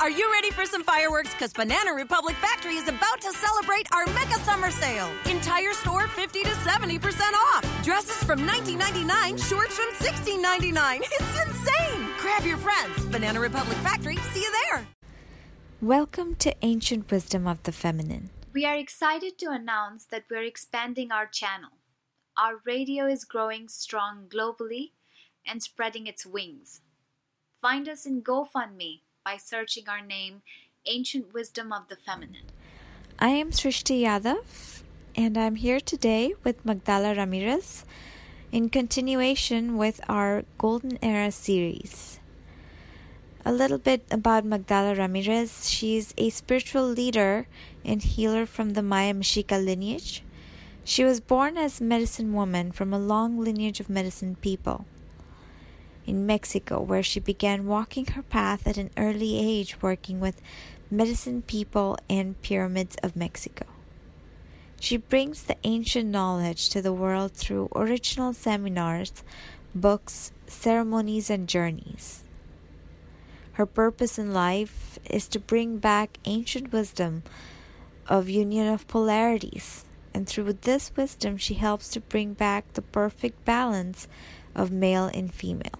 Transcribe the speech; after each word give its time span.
Are 0.00 0.08
you 0.08 0.32
ready 0.32 0.50
for 0.50 0.64
some 0.64 0.82
fireworks? 0.82 1.30
Because 1.34 1.52
Banana 1.52 1.92
Republic 1.92 2.34
Factory 2.36 2.76
is 2.76 2.88
about 2.88 3.20
to 3.20 3.30
celebrate 3.34 3.86
our 3.92 4.06
mega 4.14 4.38
summer 4.46 4.70
sale. 4.70 5.10
Entire 5.26 5.74
store 5.74 6.08
50 6.08 6.42
to 6.42 6.48
70% 6.48 7.20
off. 7.34 7.84
Dresses 7.84 8.24
from 8.24 8.40
$19.99, 8.48 9.46
shorts 9.46 9.76
from 9.76 9.92
$16.99. 9.96 11.00
It's 11.02 11.42
insane. 11.42 12.08
Grab 12.18 12.46
your 12.46 12.56
friends. 12.56 13.04
Banana 13.12 13.40
Republic 13.40 13.76
Factory, 13.78 14.16
see 14.32 14.40
you 14.40 14.50
there. 14.64 14.86
Welcome 15.82 16.34
to 16.36 16.54
Ancient 16.62 17.10
Wisdom 17.10 17.46
of 17.46 17.62
the 17.64 17.72
Feminine. 17.72 18.30
We 18.54 18.64
are 18.64 18.76
excited 18.76 19.36
to 19.40 19.50
announce 19.50 20.06
that 20.06 20.24
we're 20.30 20.44
expanding 20.44 21.12
our 21.12 21.26
channel. 21.26 21.72
Our 22.38 22.62
radio 22.64 23.06
is 23.06 23.26
growing 23.26 23.68
strong 23.68 24.28
globally 24.34 24.92
and 25.46 25.62
spreading 25.62 26.06
its 26.06 26.24
wings. 26.24 26.80
Find 27.60 27.86
us 27.86 28.06
in 28.06 28.22
GoFundMe 28.22 29.02
by 29.24 29.36
searching 29.36 29.88
our 29.88 30.00
name, 30.00 30.42
Ancient 30.86 31.34
Wisdom 31.34 31.72
of 31.72 31.88
the 31.88 31.96
Feminine. 31.96 32.48
I 33.18 33.28
am 33.28 33.50
Srishti 33.50 34.02
Yadav, 34.02 34.82
and 35.14 35.36
I'm 35.36 35.56
here 35.56 35.80
today 35.80 36.34
with 36.42 36.64
Magdala 36.64 37.14
Ramirez 37.14 37.84
in 38.50 38.70
continuation 38.70 39.76
with 39.76 40.00
our 40.08 40.44
Golden 40.56 40.98
Era 41.02 41.30
series. 41.30 42.18
A 43.44 43.52
little 43.52 43.78
bit 43.78 44.04
about 44.10 44.44
Magdala 44.44 44.94
Ramirez. 44.94 45.68
She's 45.68 46.14
a 46.16 46.30
spiritual 46.30 46.86
leader 46.86 47.46
and 47.84 48.02
healer 48.02 48.46
from 48.46 48.70
the 48.70 48.82
Maya 48.82 49.12
Mexica 49.12 49.62
lineage. 49.62 50.22
She 50.84 51.04
was 51.04 51.20
born 51.20 51.58
as 51.58 51.80
medicine 51.80 52.32
woman 52.32 52.72
from 52.72 52.92
a 52.92 52.98
long 52.98 53.38
lineage 53.38 53.80
of 53.80 53.90
medicine 53.90 54.36
people 54.40 54.86
in 56.10 56.26
Mexico, 56.26 56.80
where 56.80 57.04
she 57.04 57.20
began 57.20 57.66
walking 57.66 58.04
her 58.06 58.22
path 58.22 58.66
at 58.66 58.76
an 58.76 58.90
early 58.96 59.38
age, 59.38 59.80
working 59.80 60.18
with 60.18 60.42
medicine 60.90 61.40
people 61.40 61.96
and 62.08 62.42
pyramids 62.42 62.96
of 63.02 63.14
Mexico. 63.14 63.64
She 64.80 64.96
brings 64.96 65.44
the 65.44 65.56
ancient 65.62 66.10
knowledge 66.10 66.68
to 66.70 66.82
the 66.82 66.92
world 66.92 67.32
through 67.32 67.68
original 67.76 68.32
seminars, 68.32 69.22
books, 69.72 70.32
ceremonies, 70.48 71.30
and 71.30 71.48
journeys. 71.48 72.24
Her 73.52 73.66
purpose 73.66 74.18
in 74.18 74.32
life 74.32 74.98
is 75.08 75.28
to 75.28 75.38
bring 75.38 75.78
back 75.78 76.18
ancient 76.24 76.72
wisdom 76.72 77.22
of 78.08 78.28
union 78.28 78.66
of 78.66 78.88
polarities, 78.88 79.84
and 80.12 80.26
through 80.26 80.52
this 80.62 80.90
wisdom, 80.96 81.36
she 81.36 81.54
helps 81.54 81.88
to 81.90 82.00
bring 82.00 82.32
back 82.32 82.72
the 82.72 82.82
perfect 82.82 83.44
balance 83.44 84.08
of 84.56 84.72
male 84.72 85.06
and 85.14 85.32
female. 85.32 85.78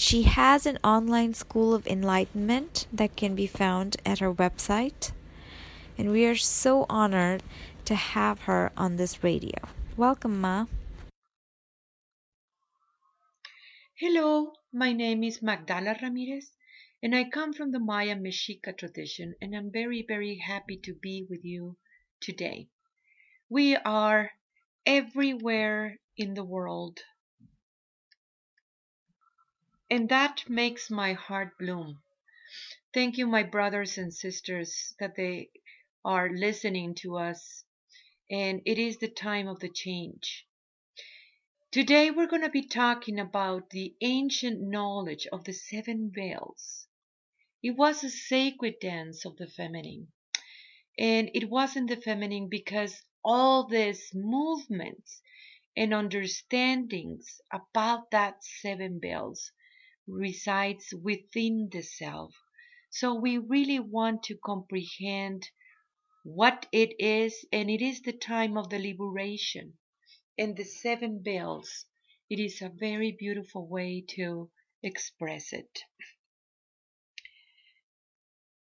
She 0.00 0.22
has 0.22 0.64
an 0.64 0.78
online 0.84 1.34
school 1.34 1.74
of 1.74 1.84
enlightenment 1.88 2.86
that 2.92 3.16
can 3.16 3.34
be 3.34 3.48
found 3.48 3.96
at 4.06 4.20
her 4.20 4.32
website. 4.32 5.10
And 5.98 6.12
we 6.12 6.24
are 6.24 6.36
so 6.36 6.86
honored 6.88 7.42
to 7.84 7.96
have 7.96 8.42
her 8.42 8.70
on 8.76 8.94
this 8.94 9.24
radio. 9.24 9.58
Welcome, 9.96 10.40
Ma. 10.40 10.66
Hello, 13.96 14.52
my 14.72 14.92
name 14.92 15.24
is 15.24 15.42
Magdala 15.42 15.96
Ramirez, 16.00 16.52
and 17.02 17.12
I 17.12 17.28
come 17.28 17.52
from 17.52 17.72
the 17.72 17.80
Maya 17.80 18.14
Mexica 18.14 18.78
tradition, 18.78 19.34
and 19.42 19.52
I'm 19.52 19.72
very, 19.72 20.04
very 20.06 20.36
happy 20.36 20.76
to 20.84 20.94
be 20.94 21.26
with 21.28 21.44
you 21.44 21.76
today. 22.20 22.68
We 23.48 23.74
are 23.74 24.30
everywhere 24.86 25.98
in 26.16 26.34
the 26.34 26.44
world 26.44 27.00
and 29.90 30.08
that 30.08 30.48
makes 30.48 30.90
my 30.90 31.14
heart 31.14 31.56
bloom. 31.58 32.02
Thank 32.92 33.16
you, 33.16 33.26
my 33.26 33.42
brothers 33.42 33.96
and 33.96 34.12
sisters, 34.12 34.94
that 34.98 35.16
they 35.16 35.50
are 36.04 36.30
listening 36.30 36.94
to 36.96 37.16
us, 37.16 37.64
and 38.30 38.60
it 38.66 38.78
is 38.78 38.98
the 38.98 39.08
time 39.08 39.48
of 39.48 39.60
the 39.60 39.68
change. 39.68 40.46
Today, 41.70 42.10
we're 42.10 42.26
going 42.26 42.42
to 42.42 42.50
be 42.50 42.66
talking 42.66 43.18
about 43.18 43.70
the 43.70 43.94
ancient 44.00 44.60
knowledge 44.60 45.26
of 45.32 45.44
the 45.44 45.52
seven 45.52 46.10
veils. 46.14 46.86
It 47.62 47.72
was 47.72 48.02
a 48.02 48.10
sacred 48.10 48.80
dance 48.80 49.24
of 49.24 49.36
the 49.36 49.46
feminine, 49.46 50.08
and 50.98 51.30
it 51.34 51.50
wasn't 51.50 51.88
the 51.88 51.96
feminine 51.96 52.48
because 52.48 53.02
all 53.24 53.66
these 53.66 54.10
movements 54.14 55.20
and 55.76 55.92
understandings 55.92 57.40
about 57.52 58.10
that 58.10 58.42
seven 58.42 58.98
veils 59.00 59.52
resides 60.08 60.92
within 60.92 61.68
the 61.70 61.82
self. 61.82 62.34
So 62.90 63.14
we 63.14 63.38
really 63.38 63.78
want 63.78 64.22
to 64.24 64.36
comprehend 64.36 65.48
what 66.24 66.66
it 66.72 66.98
is, 66.98 67.44
and 67.52 67.70
it 67.70 67.82
is 67.82 68.02
the 68.02 68.12
time 68.12 68.56
of 68.56 68.70
the 68.70 68.78
liberation. 68.78 69.78
And 70.38 70.56
the 70.56 70.64
seven 70.64 71.22
bells, 71.22 71.84
it 72.30 72.38
is 72.40 72.62
a 72.62 72.68
very 72.68 73.12
beautiful 73.12 73.68
way 73.68 74.04
to 74.16 74.50
express 74.82 75.52
it. 75.52 75.82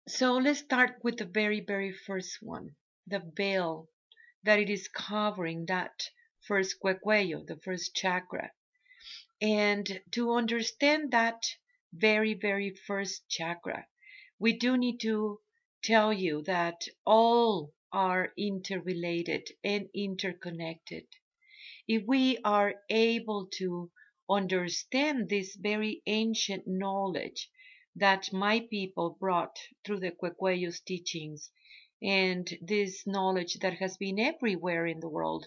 So 0.08 0.34
let's 0.34 0.60
start 0.60 1.02
with 1.02 1.18
the 1.18 1.24
very, 1.24 1.60
very 1.60 1.92
first 1.92 2.38
one 2.40 2.76
the 3.08 3.22
veil 3.36 3.88
that 4.42 4.58
it 4.58 4.70
is 4.70 4.88
covering 4.88 5.66
that 5.66 6.10
first 6.46 6.76
cuello, 6.80 7.46
the 7.46 7.56
first 7.64 7.94
chakra. 7.94 8.50
And 9.40 10.02
to 10.12 10.32
understand 10.32 11.10
that 11.12 11.42
very, 11.92 12.34
very 12.34 12.70
first 12.70 13.28
chakra, 13.28 13.86
we 14.38 14.52
do 14.54 14.76
need 14.76 15.00
to 15.00 15.40
tell 15.82 16.12
you 16.12 16.42
that 16.42 16.86
all 17.04 17.74
are 17.92 18.32
interrelated 18.38 19.48
and 19.64 19.90
interconnected. 19.94 21.06
If 21.88 22.04
we 22.06 22.38
are 22.44 22.82
able 22.90 23.46
to 23.58 23.90
understand 24.30 25.28
this 25.28 25.56
very 25.56 26.02
ancient 26.06 26.66
knowledge 26.66 27.50
that 27.94 28.32
my 28.32 28.60
people 28.60 29.16
brought 29.20 29.58
through 29.84 30.00
the 30.00 30.12
Cuello's 30.12 30.80
teachings 30.80 31.50
and 32.02 32.48
this 32.62 33.06
knowledge 33.06 33.54
that 33.60 33.74
has 33.78 33.96
been 33.96 34.18
everywhere 34.18 34.86
in 34.86 35.00
the 35.00 35.08
world, 35.08 35.46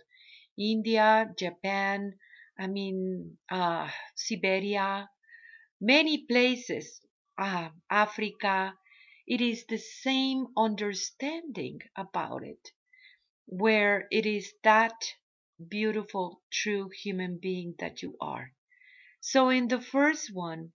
India, 0.57 1.33
Japan, 1.37 2.19
I 2.59 2.67
mean, 2.67 3.39
uh, 3.49 3.89
Siberia, 4.15 5.09
many 5.81 6.25
places, 6.27 7.01
uh, 7.37 7.69
Africa, 7.89 8.77
it 9.27 9.41
is 9.41 9.65
the 9.65 9.77
same 9.79 10.47
understanding 10.57 11.81
about 11.95 12.43
it, 12.43 12.71
where 13.47 14.07
it 14.11 14.25
is 14.25 14.53
that 14.63 14.95
beautiful, 15.69 16.41
true 16.51 16.89
human 16.89 17.37
being 17.39 17.75
that 17.79 18.01
you 18.01 18.17
are. 18.21 18.53
So 19.21 19.49
in 19.49 19.67
the 19.69 19.81
first 19.81 20.33
one, 20.33 20.73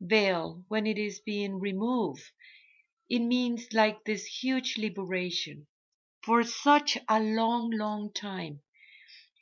veil, 0.00 0.64
when 0.68 0.86
it 0.86 0.98
is 0.98 1.20
being 1.20 1.60
removed, 1.60 2.24
it 3.08 3.20
means 3.20 3.72
like 3.72 4.04
this 4.04 4.24
huge 4.26 4.76
liberation. 4.76 5.68
For 6.24 6.44
such 6.44 6.98
a 7.08 7.20
long, 7.20 7.70
long 7.70 8.12
time, 8.12 8.62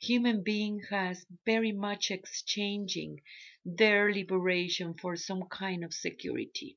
human 0.01 0.41
being 0.41 0.81
has 0.89 1.25
very 1.45 1.71
much 1.71 2.09
exchanging 2.09 3.21
their 3.63 4.11
liberation 4.11 4.95
for 4.95 5.15
some 5.15 5.43
kind 5.43 5.83
of 5.83 5.93
security. 5.93 6.75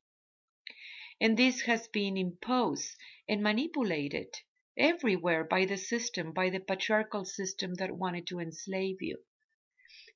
And 1.21 1.37
this 1.37 1.63
has 1.63 1.89
been 1.89 2.19
imposed 2.19 2.95
and 3.27 3.43
manipulated 3.43 4.29
everywhere 4.77 5.43
by 5.43 5.65
the 5.65 5.79
system, 5.79 6.33
by 6.33 6.51
the 6.51 6.61
patriarchal 6.61 7.25
system 7.25 7.75
that 7.77 7.97
wanted 7.97 8.27
to 8.27 8.41
enslave 8.41 9.01
you. 9.01 9.19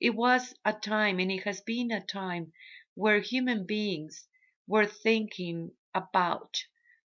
It 0.00 0.14
was 0.14 0.54
a 0.64 0.74
time, 0.74 1.18
and 1.18 1.32
it 1.32 1.44
has 1.44 1.62
been 1.62 1.90
a 1.90 2.04
time, 2.04 2.52
where 2.94 3.20
human 3.20 3.64
beings 3.64 4.28
were 4.66 4.86
thinking 4.86 5.70
about 5.94 6.62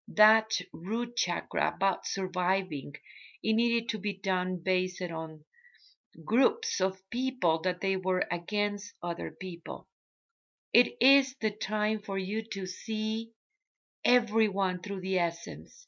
that 0.09 0.51
root 0.73 1.15
chakra, 1.15 1.73
about 1.73 2.05
surviving. 2.05 2.93
It 3.41 3.53
needed 3.53 3.87
to 3.89 3.99
be 3.99 4.13
done 4.13 4.57
based 4.57 5.01
on 5.01 5.45
groups 6.23 6.79
of 6.79 7.09
people 7.09 7.59
that 7.61 7.81
they 7.81 7.95
were 7.95 8.23
against 8.29 8.93
other 9.01 9.31
people. 9.31 9.87
It 10.71 10.97
is 11.01 11.35
the 11.41 11.51
time 11.51 11.99
for 11.99 12.17
you 12.17 12.43
to 12.53 12.65
see 12.65 13.31
everyone 14.05 14.81
through 14.81 15.01
the 15.01 15.19
essence. 15.19 15.87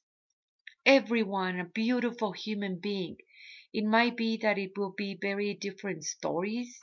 Everyone, 0.85 1.59
a 1.59 1.65
beautiful 1.65 2.31
human 2.31 2.79
being. 2.79 3.17
It 3.73 3.83
might 3.83 4.15
be 4.15 4.37
that 4.37 4.57
it 4.57 4.77
will 4.77 4.91
be 4.91 5.15
very 5.15 5.53
different 5.53 6.03
stories 6.03 6.79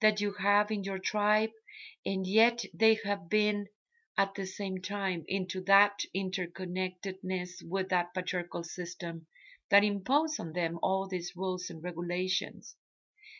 that 0.00 0.20
you 0.20 0.32
have 0.34 0.70
in 0.70 0.84
your 0.84 0.98
tribe, 0.98 1.50
and 2.04 2.26
yet 2.26 2.64
they 2.72 2.94
have 3.04 3.28
been 3.28 3.68
at 4.16 4.34
the 4.34 4.46
same 4.46 4.80
time 4.80 5.24
into 5.28 5.60
that 5.62 6.00
interconnectedness 6.14 7.62
with 7.62 7.90
that 7.90 8.14
patriarchal 8.14 8.64
system 8.64 9.26
that 9.70 9.84
impose 9.84 10.38
on 10.38 10.52
them 10.52 10.78
all 10.82 11.06
these 11.06 11.36
rules 11.36 11.68
and 11.68 11.82
regulations. 11.82 12.76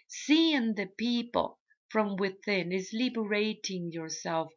Seeing 0.08 0.75
the 0.75 0.87
people 0.87 1.58
from 1.88 2.17
within 2.17 2.73
is 2.73 2.93
liberating 2.93 3.91
yourself, 3.93 4.53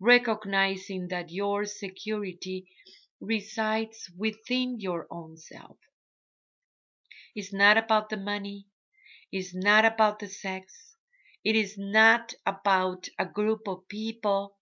recognizing 0.00 1.08
that 1.08 1.30
your 1.30 1.66
security 1.66 2.68
resides 3.20 4.10
within 4.16 4.80
your 4.80 5.06
own 5.10 5.36
self. 5.36 5.78
It's 7.34 7.52
not 7.52 7.76
about 7.76 8.08
the 8.08 8.16
money. 8.16 8.66
It's 9.32 9.54
not 9.54 9.84
about 9.84 10.20
the 10.20 10.28
sex. 10.28 10.96
It 11.44 11.56
is 11.56 11.76
not 11.76 12.32
about 12.46 13.08
a 13.18 13.26
group 13.26 13.68
of 13.68 13.88
people. 13.88 14.56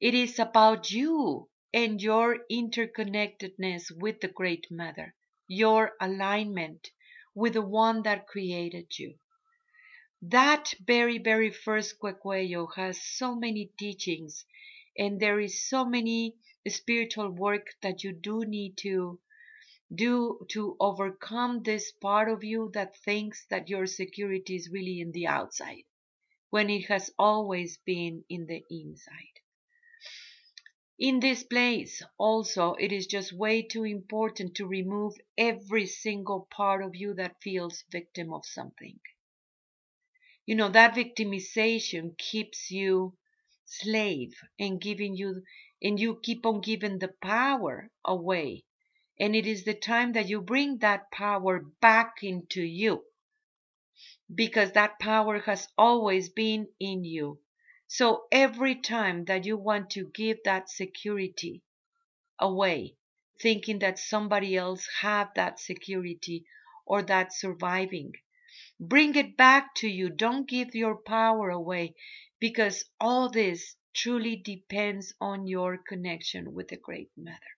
It 0.00 0.14
is 0.14 0.38
about 0.38 0.90
you 0.90 1.48
and 1.72 2.02
your 2.02 2.44
interconnectedness 2.50 3.90
with 3.96 4.20
the 4.20 4.28
Great 4.28 4.66
Mother, 4.70 5.14
your 5.48 5.96
alignment 6.00 6.90
with 7.34 7.54
the 7.54 7.62
one 7.62 8.02
that 8.02 8.26
created 8.26 8.98
you. 8.98 9.18
That 10.22 10.74
very, 10.86 11.16
very 11.16 11.50
first 11.50 11.98
Cuecuello 11.98 12.74
has 12.76 13.00
so 13.00 13.34
many 13.34 13.72
teachings 13.78 14.44
and 14.98 15.18
there 15.18 15.40
is 15.40 15.66
so 15.66 15.86
many 15.86 16.36
spiritual 16.68 17.30
work 17.30 17.68
that 17.80 18.04
you 18.04 18.12
do 18.12 18.44
need 18.44 18.76
to 18.78 19.18
do 19.94 20.46
to 20.50 20.76
overcome 20.78 21.62
this 21.62 21.90
part 21.92 22.28
of 22.28 22.44
you 22.44 22.70
that 22.74 22.98
thinks 22.98 23.46
that 23.46 23.70
your 23.70 23.86
security 23.86 24.56
is 24.56 24.68
really 24.68 25.00
in 25.00 25.10
the 25.12 25.26
outside 25.26 25.84
when 26.50 26.68
it 26.68 26.86
has 26.88 27.10
always 27.18 27.78
been 27.78 28.24
in 28.28 28.44
the 28.44 28.62
inside. 28.68 29.40
In 30.98 31.20
this 31.20 31.44
place, 31.44 32.02
also, 32.18 32.74
it 32.74 32.92
is 32.92 33.06
just 33.06 33.32
way 33.32 33.62
too 33.62 33.84
important 33.84 34.54
to 34.56 34.66
remove 34.66 35.14
every 35.38 35.86
single 35.86 36.46
part 36.50 36.82
of 36.82 36.94
you 36.94 37.14
that 37.14 37.40
feels 37.42 37.84
victim 37.90 38.34
of 38.34 38.44
something. 38.44 39.00
You 40.50 40.56
know, 40.56 40.68
that 40.70 40.96
victimization 40.96 42.18
keeps 42.18 42.72
you 42.72 43.16
slave 43.66 44.34
and 44.58 44.80
giving 44.80 45.14
you, 45.14 45.44
and 45.80 46.00
you 46.00 46.18
keep 46.20 46.44
on 46.44 46.60
giving 46.60 46.98
the 46.98 47.14
power 47.22 47.88
away. 48.04 48.64
And 49.16 49.36
it 49.36 49.46
is 49.46 49.62
the 49.62 49.74
time 49.74 50.10
that 50.14 50.28
you 50.28 50.40
bring 50.40 50.78
that 50.78 51.12
power 51.12 51.60
back 51.60 52.24
into 52.24 52.62
you 52.62 53.04
because 54.34 54.72
that 54.72 54.98
power 54.98 55.38
has 55.38 55.68
always 55.78 56.28
been 56.28 56.66
in 56.80 57.04
you 57.04 57.38
so 57.86 58.26
every 58.32 58.74
time 58.74 59.26
that 59.26 59.46
you 59.46 59.56
want 59.56 59.90
to 59.90 60.10
give 60.12 60.38
that 60.44 60.68
security 60.68 61.62
away, 62.40 62.96
thinking 63.40 63.78
that 63.78 64.00
somebody 64.00 64.56
else 64.56 64.88
have 65.00 65.32
that 65.36 65.60
security 65.60 66.44
or 66.84 67.02
that 67.02 67.32
surviving, 67.32 68.14
bring 68.80 69.14
it 69.14 69.36
back 69.36 69.74
to 69.76 69.88
you. 69.88 70.10
Don't 70.10 70.48
give 70.48 70.74
your 70.74 70.96
power 70.96 71.50
away 71.50 71.94
because 72.40 72.84
all 72.98 73.30
this 73.30 73.76
truly 73.94 74.34
depends 74.34 75.14
on 75.20 75.46
your 75.46 75.78
connection 75.78 76.52
with 76.52 76.68
the 76.68 76.76
Great 76.76 77.10
Mother. 77.16 77.54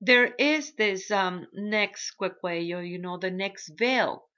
There 0.00 0.34
is 0.38 0.74
this 0.76 1.10
um, 1.10 1.46
next 1.52 2.14
cuecuello, 2.18 2.80
you 2.80 2.98
know, 2.98 3.18
the 3.18 3.30
next 3.30 3.70
veil. 3.76 4.28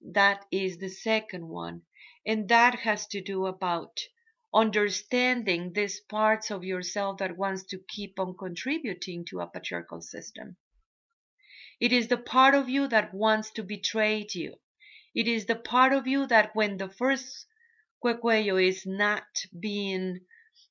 That 0.00 0.44
is 0.52 0.78
the 0.78 0.88
second 0.88 1.48
one 1.48 1.82
and 2.28 2.46
that 2.48 2.74
has 2.80 3.06
to 3.06 3.22
do 3.22 3.46
about 3.46 4.00
understanding 4.52 5.72
these 5.72 5.98
parts 6.00 6.50
of 6.50 6.62
yourself 6.62 7.16
that 7.18 7.38
wants 7.38 7.64
to 7.64 7.78
keep 7.88 8.20
on 8.20 8.36
contributing 8.36 9.24
to 9.24 9.40
a 9.40 9.46
patriarchal 9.46 10.02
system. 10.02 10.56
It 11.80 11.92
is 11.92 12.08
the 12.08 12.16
part 12.16 12.54
of 12.54 12.68
you 12.68 12.88
that 12.88 13.14
wants 13.14 13.50
to 13.52 13.62
betray 13.62 14.26
you. 14.32 14.56
It 15.14 15.28
is 15.28 15.46
the 15.46 15.56
part 15.56 15.92
of 15.92 16.06
you 16.06 16.26
that 16.26 16.54
when 16.54 16.76
the 16.76 16.88
first 16.88 17.46
cuecuello 18.04 18.56
is 18.56 18.84
not 18.86 19.26
being 19.58 20.20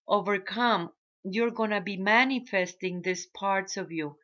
overcome, 0.07 0.93
you're 1.23 1.51
going 1.51 1.71
to 1.71 1.81
be 1.81 1.97
manifesting 1.97 3.01
these 3.01 3.25
parts 3.25 3.77
of 3.77 3.91
you. 3.91 4.17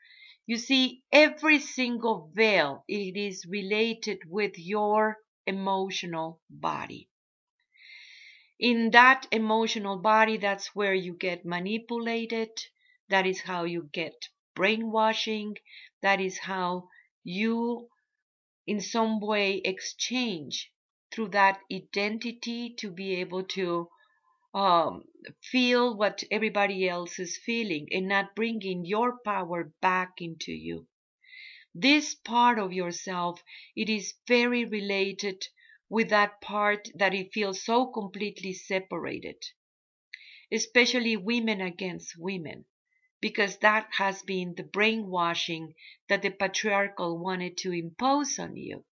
You 0.45 0.57
see, 0.57 1.03
every 1.11 1.59
single 1.59 2.31
veil, 2.33 2.83
it 2.87 3.17
is 3.17 3.45
related 3.45 4.19
with 4.29 4.57
your 4.57 5.17
emotional 5.45 6.41
body 6.49 7.09
in 8.63 8.91
that 8.91 9.27
emotional 9.31 9.97
body, 9.97 10.37
that's 10.37 10.73
where 10.73 10.93
you 10.93 11.13
get 11.13 11.43
manipulated. 11.43 12.49
That 13.09 13.25
is 13.25 13.41
how 13.41 13.65
you 13.65 13.89
get 13.91 14.29
brainwashing. 14.55 15.57
That 16.01 16.21
is 16.21 16.37
how 16.39 16.89
you, 17.23 17.89
in 18.67 18.81
some 18.81 19.19
way, 19.19 19.61
exchange 19.63 20.71
through 21.11 21.29
that 21.29 21.59
identity 21.71 22.73
to 22.79 22.91
be 22.91 23.15
able 23.15 23.43
to 23.43 23.89
um, 24.53 25.03
feel 25.41 25.95
what 25.97 26.23
everybody 26.29 26.87
else 26.87 27.17
is 27.19 27.37
feeling 27.37 27.87
and 27.91 28.07
not 28.07 28.35
bringing 28.35 28.85
your 28.85 29.17
power 29.25 29.73
back 29.81 30.13
into 30.19 30.51
you. 30.51 30.87
This 31.75 32.13
part 32.13 32.59
of 32.59 32.71
yourself, 32.71 33.41
it 33.75 33.89
is 33.89 34.13
very 34.27 34.63
related 34.65 35.43
with 35.89 36.09
that 36.09 36.39
part 36.41 36.87
that 36.95 37.13
it 37.15 37.33
feels 37.33 37.63
so 37.63 37.87
completely 37.87 38.53
separated, 38.53 39.37
especially 40.51 41.17
women 41.17 41.61
against 41.61 42.15
women, 42.17 42.65
because 43.23 43.55
that 43.59 43.87
has 43.93 44.21
been 44.23 44.53
the 44.55 44.63
brainwashing 44.63 45.73
that 46.09 46.21
the 46.21 46.29
patriarchal 46.29 47.17
wanted 47.17 47.55
to 47.55 47.71
impose 47.71 48.37
on 48.37 48.53
you. 48.57 48.83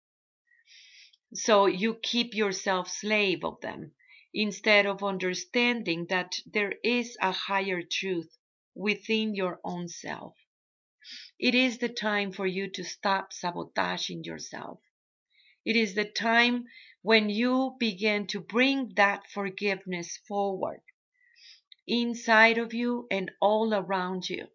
So 1.33 1.65
you 1.65 1.95
keep 1.95 2.33
yourself 2.33 2.87
slave 2.87 3.43
of 3.43 3.59
them 3.59 3.91
instead 4.33 4.85
of 4.85 5.03
understanding 5.03 6.05
that 6.05 6.39
there 6.45 6.75
is 6.81 7.17
a 7.19 7.33
higher 7.33 7.81
truth 7.83 8.37
within 8.73 9.35
your 9.35 9.59
own 9.65 9.89
self. 9.89 10.37
It 11.37 11.53
is 11.53 11.79
the 11.79 11.89
time 11.89 12.31
for 12.31 12.47
you 12.47 12.69
to 12.69 12.85
stop 12.85 13.33
sabotaging 13.33 14.23
yourself. 14.23 14.79
It 15.65 15.75
is 15.75 15.93
the 15.93 16.05
time 16.05 16.67
when 17.01 17.27
you 17.29 17.75
begin 17.81 18.27
to 18.27 18.39
bring 18.39 18.93
that 18.95 19.29
forgiveness 19.29 20.15
forward 20.25 20.79
inside 21.91 22.57
of 22.57 22.73
you 22.73 23.05
and 23.11 23.29
all 23.41 23.73
around 23.73 24.29
you. 24.29 24.47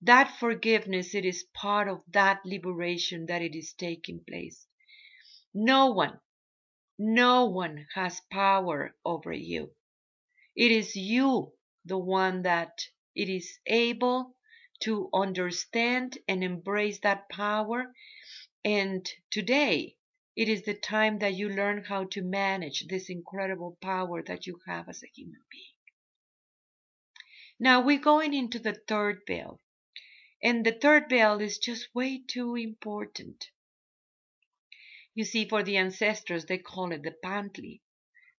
That 0.00 0.36
forgiveness, 0.38 1.12
it 1.12 1.24
is 1.24 1.44
part 1.54 1.88
of 1.88 2.04
that 2.12 2.40
liberation 2.44 3.26
that 3.26 3.42
it 3.42 3.56
is 3.56 3.72
taking 3.72 4.20
place. 4.28 4.64
No 5.52 5.90
one, 5.90 6.20
no 6.96 7.46
one 7.46 7.86
has 7.94 8.20
power 8.30 8.94
over 9.04 9.32
you. 9.32 9.72
It 10.54 10.70
is 10.70 10.94
you, 10.94 11.52
the 11.84 11.98
one 11.98 12.42
that 12.42 12.86
it 13.16 13.28
is 13.28 13.58
able 13.66 14.36
to 14.82 15.10
understand 15.12 16.16
and 16.28 16.44
embrace 16.44 17.00
that 17.00 17.28
power. 17.28 17.92
And 18.64 19.08
today, 19.32 19.96
it 20.36 20.48
is 20.48 20.62
the 20.62 20.74
time 20.74 21.18
that 21.18 21.34
you 21.34 21.48
learn 21.48 21.82
how 21.84 22.04
to 22.12 22.22
manage 22.22 22.86
this 22.86 23.10
incredible 23.10 23.76
power 23.82 24.22
that 24.22 24.46
you 24.46 24.60
have 24.68 24.88
as 24.88 25.02
a 25.02 25.10
human 25.12 25.40
being. 25.50 25.71
Now 27.62 27.80
we're 27.80 28.00
going 28.00 28.34
into 28.34 28.58
the 28.58 28.74
third 28.88 29.22
veil. 29.24 29.60
And 30.42 30.66
the 30.66 30.72
third 30.72 31.08
veil 31.08 31.40
is 31.40 31.58
just 31.58 31.94
way 31.94 32.18
too 32.18 32.56
important. 32.56 33.52
You 35.14 35.24
see, 35.24 35.48
for 35.48 35.62
the 35.62 35.76
ancestors, 35.76 36.46
they 36.46 36.58
call 36.58 36.90
it 36.90 37.04
the 37.04 37.14
pantli, 37.24 37.80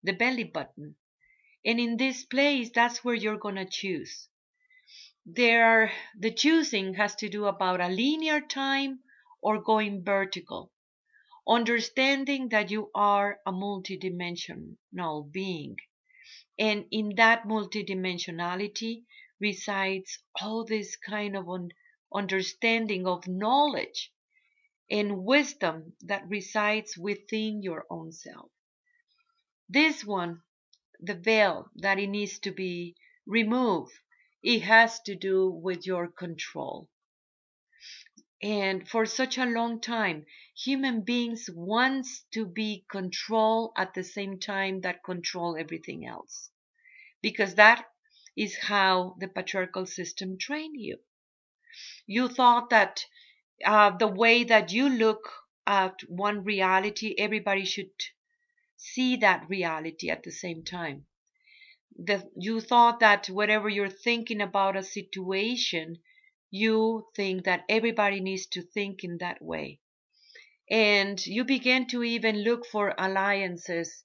the 0.03 0.11
belly 0.11 0.43
button. 0.43 0.97
And 1.63 1.79
in 1.79 1.95
this 1.95 2.25
place, 2.25 2.69
that's 2.75 3.05
where 3.05 3.15
you're 3.15 3.37
going 3.37 3.55
to 3.55 3.65
choose. 3.65 4.27
There, 5.25 5.93
the 6.19 6.33
choosing 6.33 6.95
has 6.95 7.15
to 7.15 7.29
do 7.29 7.45
about 7.45 7.79
a 7.79 7.87
linear 7.87 8.41
time 8.41 8.99
or 9.41 9.63
going 9.63 10.03
vertical 10.03 10.73
understanding 11.47 12.49
that 12.49 12.71
you 12.71 12.91
are 12.93 13.39
a 13.45 13.53
multidimensional 13.53 15.31
being. 15.31 15.77
And 16.59 16.87
in 16.91 17.15
that 17.17 17.43
multidimensionality 17.43 19.05
resides 19.39 20.19
all 20.41 20.65
this 20.65 20.95
kind 20.97 21.35
of 21.37 21.49
un- 21.49 21.71
understanding 22.13 23.07
of 23.07 23.27
knowledge 23.27 24.11
and 24.89 25.23
wisdom 25.25 25.95
that 26.01 26.27
resides 26.29 26.97
within 26.97 27.61
your 27.61 27.85
own 27.89 28.11
self. 28.11 28.51
This 29.69 30.05
one, 30.05 30.41
the 30.99 31.15
veil 31.15 31.69
that 31.75 31.99
it 31.99 32.07
needs 32.07 32.39
to 32.39 32.51
be 32.51 32.95
removed, 33.25 33.93
it 34.43 34.61
has 34.61 35.01
to 35.01 35.15
do 35.15 35.49
with 35.49 35.85
your 35.87 36.07
control. 36.09 36.89
And 38.43 38.87
for 38.87 39.07
such 39.07 39.39
a 39.39 39.45
long 39.47 39.81
time, 39.81 40.27
human 40.55 41.01
beings 41.01 41.49
wants 41.51 42.25
to 42.33 42.45
be 42.45 42.85
control 42.87 43.73
at 43.75 43.95
the 43.95 44.03
same 44.03 44.39
time 44.39 44.81
that 44.81 45.03
control 45.03 45.57
everything 45.57 46.05
else. 46.05 46.51
Because 47.21 47.55
that 47.55 47.87
is 48.37 48.57
how 48.57 49.15
the 49.19 49.27
patriarchal 49.27 49.87
system 49.87 50.37
trained 50.37 50.79
you. 50.79 50.99
You 52.07 52.29
thought 52.29 52.69
that 52.69 53.05
uh, 53.65 53.97
the 53.97 54.07
way 54.07 54.43
that 54.45 54.71
you 54.71 54.89
look 54.89 55.29
at 55.67 56.01
one 56.07 56.43
reality, 56.43 57.15
everybody 57.17 57.65
should 57.65 57.91
see 58.77 59.17
that 59.17 59.49
reality 59.49 60.09
at 60.09 60.23
the 60.23 60.31
same 60.31 60.63
time. 60.63 61.07
the, 61.97 62.29
you 62.35 62.61
thought 62.61 62.99
that 62.99 63.27
whatever 63.27 63.69
you're 63.69 63.89
thinking 63.89 64.41
about 64.41 64.75
a 64.75 64.83
situation, 64.83 65.97
you 66.55 67.07
think 67.15 67.45
that 67.45 67.65
everybody 67.67 68.19
needs 68.19 68.45
to 68.45 68.61
think 68.61 69.03
in 69.03 69.17
that 69.17 69.41
way. 69.41 69.79
And 70.69 71.19
you 71.25 71.45
begin 71.45 71.87
to 71.87 72.03
even 72.03 72.43
look 72.43 72.67
for 72.67 72.93
alliances 72.95 74.03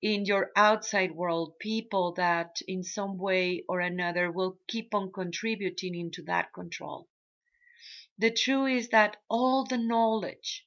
in 0.00 0.24
your 0.24 0.52
outside 0.54 1.10
world, 1.16 1.58
people 1.58 2.12
that 2.12 2.58
in 2.68 2.84
some 2.84 3.18
way 3.18 3.64
or 3.68 3.80
another 3.80 4.30
will 4.30 4.56
keep 4.68 4.94
on 4.94 5.10
contributing 5.10 5.96
into 5.96 6.22
that 6.22 6.52
control. 6.52 7.08
The 8.18 8.30
truth 8.30 8.70
is 8.70 8.88
that 8.90 9.16
all 9.28 9.64
the 9.64 9.78
knowledge 9.78 10.64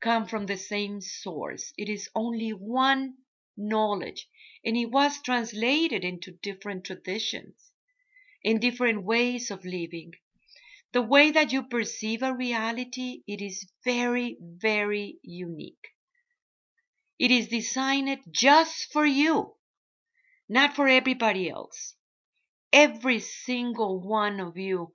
come 0.00 0.26
from 0.26 0.46
the 0.46 0.56
same 0.56 1.02
source. 1.02 1.74
It 1.76 1.90
is 1.90 2.08
only 2.14 2.54
one 2.54 3.18
knowledge, 3.54 4.30
and 4.64 4.78
it 4.78 4.86
was 4.86 5.20
translated 5.20 6.04
into 6.04 6.38
different 6.42 6.86
traditions, 6.86 7.70
in 8.46 8.60
different 8.60 9.02
ways 9.02 9.50
of 9.50 9.64
living. 9.64 10.12
The 10.92 11.02
way 11.02 11.32
that 11.32 11.52
you 11.52 11.64
perceive 11.64 12.22
a 12.22 12.32
reality, 12.32 13.24
it 13.26 13.42
is 13.42 13.68
very, 13.84 14.36
very 14.40 15.18
unique. 15.22 15.88
It 17.18 17.32
is 17.32 17.48
designed 17.48 18.20
just 18.30 18.92
for 18.92 19.04
you, 19.04 19.56
not 20.48 20.76
for 20.76 20.86
everybody 20.86 21.50
else. 21.50 21.96
Every 22.72 23.18
single 23.18 24.00
one 24.00 24.38
of 24.38 24.56
you 24.56 24.94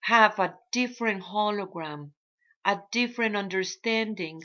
have 0.00 0.38
a 0.38 0.54
different 0.70 1.22
hologram, 1.22 2.10
a 2.66 2.82
different 2.92 3.34
understanding, 3.34 4.42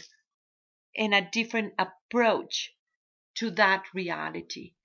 and 0.96 1.14
a 1.14 1.30
different 1.30 1.74
approach 1.78 2.72
to 3.36 3.52
that 3.52 3.84
reality. 3.94 4.76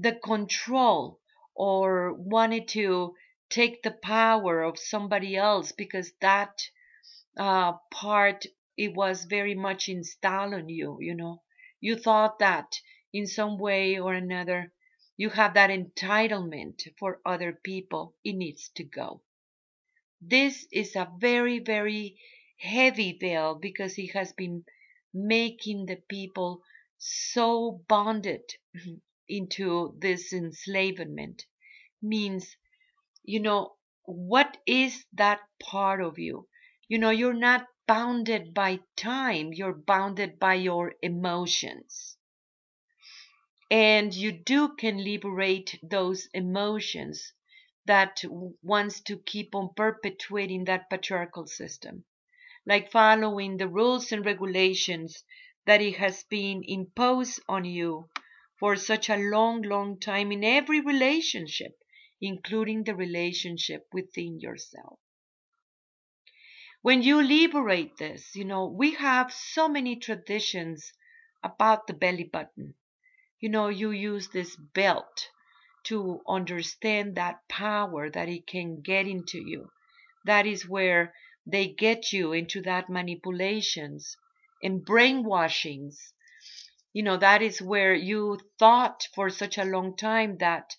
The 0.00 0.16
control 0.16 1.20
or 1.58 2.14
wanted 2.14 2.68
to 2.68 3.14
take 3.50 3.82
the 3.82 3.90
power 3.90 4.62
of 4.62 4.78
somebody 4.78 5.36
else 5.36 5.72
because 5.72 6.12
that 6.20 6.62
uh, 7.36 7.72
part 7.90 8.46
it 8.76 8.94
was 8.94 9.24
very 9.24 9.54
much 9.54 9.88
installed 9.88 10.54
on 10.54 10.68
you 10.68 10.98
you 11.00 11.14
know? 11.14 11.42
You 11.80 11.96
thought 11.96 12.38
that 12.38 12.80
in 13.12 13.26
some 13.26 13.58
way 13.58 13.98
or 13.98 14.14
another 14.14 14.72
you 15.16 15.30
have 15.30 15.54
that 15.54 15.70
entitlement 15.70 16.86
for 16.96 17.20
other 17.26 17.52
people. 17.52 18.14
It 18.22 18.34
needs 18.34 18.68
to 18.76 18.84
go. 18.84 19.22
This 20.20 20.66
is 20.70 20.94
a 20.94 21.10
very 21.18 21.58
very 21.58 22.20
heavy 22.58 23.18
veil 23.18 23.56
because 23.56 23.98
it 23.98 24.12
has 24.12 24.32
been 24.32 24.64
making 25.12 25.86
the 25.86 25.96
people 25.96 26.62
so 26.98 27.84
bonded 27.88 28.44
into 29.28 29.94
this 29.98 30.32
enslavement 30.32 31.44
means 32.00 32.56
you 33.22 33.40
know 33.40 33.76
what 34.04 34.56
is 34.66 35.04
that 35.12 35.40
part 35.60 36.00
of 36.00 36.18
you? 36.18 36.48
You 36.88 36.98
know 36.98 37.10
you're 37.10 37.34
not 37.34 37.66
bounded 37.86 38.54
by 38.54 38.80
time 38.96 39.52
you're 39.52 39.74
bounded 39.74 40.38
by 40.38 40.54
your 40.54 40.94
emotions. 41.02 42.16
And 43.70 44.14
you 44.14 44.32
do 44.32 44.74
can 44.76 45.04
liberate 45.04 45.78
those 45.82 46.28
emotions 46.32 47.32
that 47.84 48.22
wants 48.62 49.00
to 49.02 49.18
keep 49.18 49.54
on 49.54 49.74
perpetuating 49.74 50.64
that 50.64 50.88
patriarchal 50.90 51.46
system 51.46 52.04
like 52.68 52.92
following 52.92 53.56
the 53.56 53.66
rules 53.66 54.12
and 54.12 54.26
regulations 54.26 55.24
that 55.64 55.80
it 55.80 55.96
has 55.96 56.24
been 56.24 56.62
imposed 56.64 57.40
on 57.48 57.64
you 57.64 58.08
for 58.58 58.76
such 58.76 59.08
a 59.08 59.16
long 59.16 59.62
long 59.62 59.98
time 60.00 60.32
in 60.32 60.44
every 60.44 60.80
relationship 60.80 61.78
including 62.20 62.84
the 62.84 62.94
relationship 62.94 63.86
within 63.92 64.40
yourself. 64.40 64.98
When 66.82 67.02
you 67.02 67.22
liberate 67.22 67.96
this, 67.96 68.34
you 68.34 68.44
know, 68.44 68.66
we 68.66 68.94
have 68.94 69.32
so 69.32 69.68
many 69.68 69.96
traditions 69.96 70.92
about 71.42 71.86
the 71.86 71.92
belly 71.94 72.24
button. 72.24 72.74
You 73.40 73.48
know, 73.50 73.68
you 73.68 73.90
use 73.90 74.28
this 74.28 74.56
belt 74.56 75.30
to 75.84 76.22
understand 76.28 77.14
that 77.16 77.46
power 77.48 78.10
that 78.10 78.28
it 78.28 78.46
can 78.46 78.80
get 78.80 79.06
into 79.06 79.38
you. 79.38 79.70
That 80.24 80.46
is 80.46 80.68
where 80.68 81.14
they 81.46 81.68
get 81.68 82.12
you 82.12 82.32
into 82.32 82.60
that 82.62 82.88
manipulations 82.90 84.16
and 84.62 84.84
brainwashings. 84.84 86.12
You 86.98 87.04
know, 87.04 87.16
that 87.18 87.42
is 87.42 87.62
where 87.62 87.94
you 87.94 88.40
thought 88.58 89.06
for 89.14 89.30
such 89.30 89.56
a 89.56 89.64
long 89.64 89.96
time 89.96 90.38
that 90.38 90.74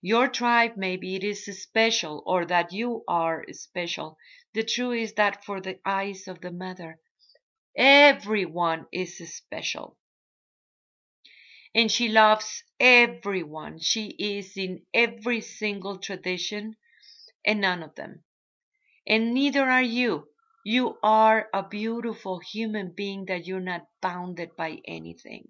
your 0.00 0.26
tribe 0.26 0.78
maybe 0.78 1.14
it 1.14 1.22
is 1.22 1.44
special 1.62 2.22
or 2.24 2.46
that 2.46 2.72
you 2.72 3.04
are 3.06 3.44
special. 3.52 4.16
The 4.54 4.64
truth 4.64 4.96
is 4.98 5.12
that 5.16 5.44
for 5.44 5.60
the 5.60 5.78
eyes 5.84 6.26
of 6.26 6.40
the 6.40 6.50
mother, 6.50 6.98
everyone 7.76 8.86
is 8.92 9.18
special. 9.36 9.98
And 11.74 11.92
she 11.92 12.08
loves 12.08 12.64
everyone. 12.80 13.78
She 13.78 14.06
is 14.18 14.56
in 14.56 14.86
every 14.94 15.42
single 15.42 15.98
tradition 15.98 16.76
and 17.44 17.60
none 17.60 17.82
of 17.82 17.94
them. 17.94 18.24
And 19.06 19.34
neither 19.34 19.68
are 19.68 19.82
you. 19.82 20.28
You 20.64 20.98
are 21.02 21.50
a 21.54 21.62
beautiful 21.68 22.40
human 22.40 22.92
being 22.94 23.26
that 23.26 23.46
you're 23.46 23.60
not 23.60 23.88
bounded 24.00 24.56
by 24.56 24.80
anything. 24.86 25.48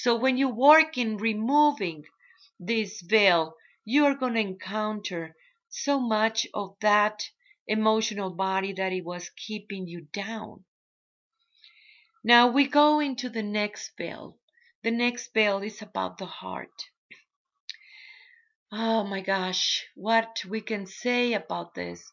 So 0.00 0.14
when 0.14 0.36
you 0.36 0.48
work 0.48 0.96
in 0.96 1.16
removing 1.16 2.04
this 2.60 3.00
veil, 3.00 3.56
you 3.84 4.04
are 4.04 4.14
going 4.14 4.34
to 4.34 4.40
encounter 4.40 5.34
so 5.70 5.98
much 5.98 6.46
of 6.54 6.76
that 6.82 7.28
emotional 7.66 8.30
body 8.30 8.72
that 8.74 8.92
it 8.92 9.04
was 9.04 9.30
keeping 9.30 9.88
you 9.88 10.02
down. 10.12 10.64
Now 12.22 12.46
we 12.46 12.68
go 12.68 13.00
into 13.00 13.28
the 13.28 13.42
next 13.42 13.96
veil. 13.98 14.38
The 14.84 14.92
next 14.92 15.34
veil 15.34 15.64
is 15.64 15.82
about 15.82 16.18
the 16.18 16.26
heart. 16.26 16.84
Oh 18.70 19.02
my 19.02 19.20
gosh, 19.20 19.84
what 19.96 20.44
we 20.48 20.60
can 20.60 20.86
say 20.86 21.32
about 21.32 21.74
this. 21.74 22.08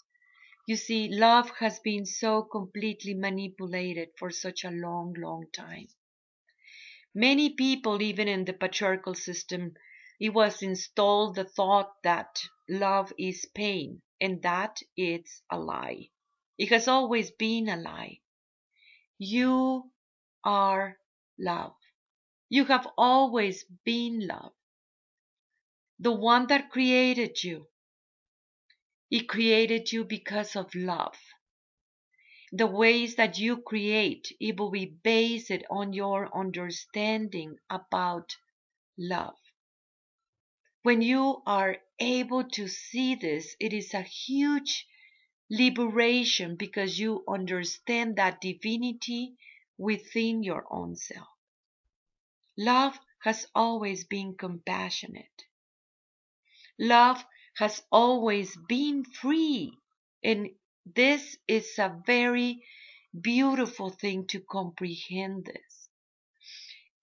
You 0.66 0.76
see, 0.76 1.08
love 1.08 1.52
has 1.60 1.80
been 1.82 2.08
so 2.08 2.42
completely 2.42 3.14
manipulated 3.14 4.10
for 4.18 4.32
such 4.32 4.64
a 4.64 4.72
long, 4.72 5.14
long 5.14 5.46
time. 5.54 5.90
Many 7.16 7.52
people, 7.52 8.02
even 8.02 8.28
in 8.28 8.46
the 8.46 8.54
patriarchal 8.54 9.16
system, 9.16 9.74
it 10.20 10.30
was 10.30 10.62
installed 10.62 11.36
the 11.36 11.46
thought 11.46 12.04
that 12.04 12.44
love 12.70 13.12
is 13.18 13.46
pain, 13.56 14.04
and 14.22 14.42
that 14.44 14.82
it's 14.96 15.42
a 15.50 15.58
lie. 15.58 16.10
It 16.60 16.70
has 16.70 16.88
always 16.88 17.32
been 17.32 17.70
a 17.70 17.78
lie. 17.78 18.20
You 19.18 19.92
are 20.44 21.00
love. 21.40 21.76
You 22.50 22.66
have 22.66 22.88
always 22.98 23.64
been 23.86 24.28
love. 24.28 24.54
The 26.00 26.12
one 26.12 26.48
that 26.48 26.70
created 26.70 27.44
you. 27.44 27.70
He 29.08 29.22
created 29.26 29.92
you 29.92 30.04
because 30.04 30.56
of 30.58 30.76
love. 30.76 31.18
The 32.58 32.68
ways 32.68 33.16
that 33.16 33.38
you 33.38 33.58
create, 33.58 34.32
it 34.40 34.58
will 34.58 34.72
be 34.72 34.86
based 34.86 35.52
on 35.70 35.92
your 35.92 36.34
understanding 36.34 37.58
about 37.70 38.38
love. 38.98 39.36
When 40.82 41.02
you 41.02 41.42
are 41.46 41.76
able 42.00 42.46
to 42.52 42.70
see 42.70 43.16
this, 43.16 43.58
it 43.60 43.74
is 43.74 43.94
a 43.94 44.04
huge 44.04 44.88
liberation 45.50 46.56
because 46.56 46.98
you 46.98 47.26
understand 47.28 48.16
that 48.16 48.40
divinity 48.40 49.36
within 49.78 50.42
your 50.42 50.66
own 50.72 50.96
self. 50.96 51.28
Love 52.58 52.98
has 53.24 53.48
always 53.54 54.06
been 54.06 54.34
compassionate. 54.34 55.44
Love 56.80 57.26
has 57.58 57.82
always 57.92 58.56
been 58.70 59.04
free. 59.04 59.78
And 60.24 60.52
this 60.86 61.38
is 61.48 61.80
a 61.80 62.02
very 62.06 62.64
beautiful 63.20 63.90
thing 63.90 64.28
to 64.28 64.40
comprehend 64.40 65.46
this. 65.46 65.90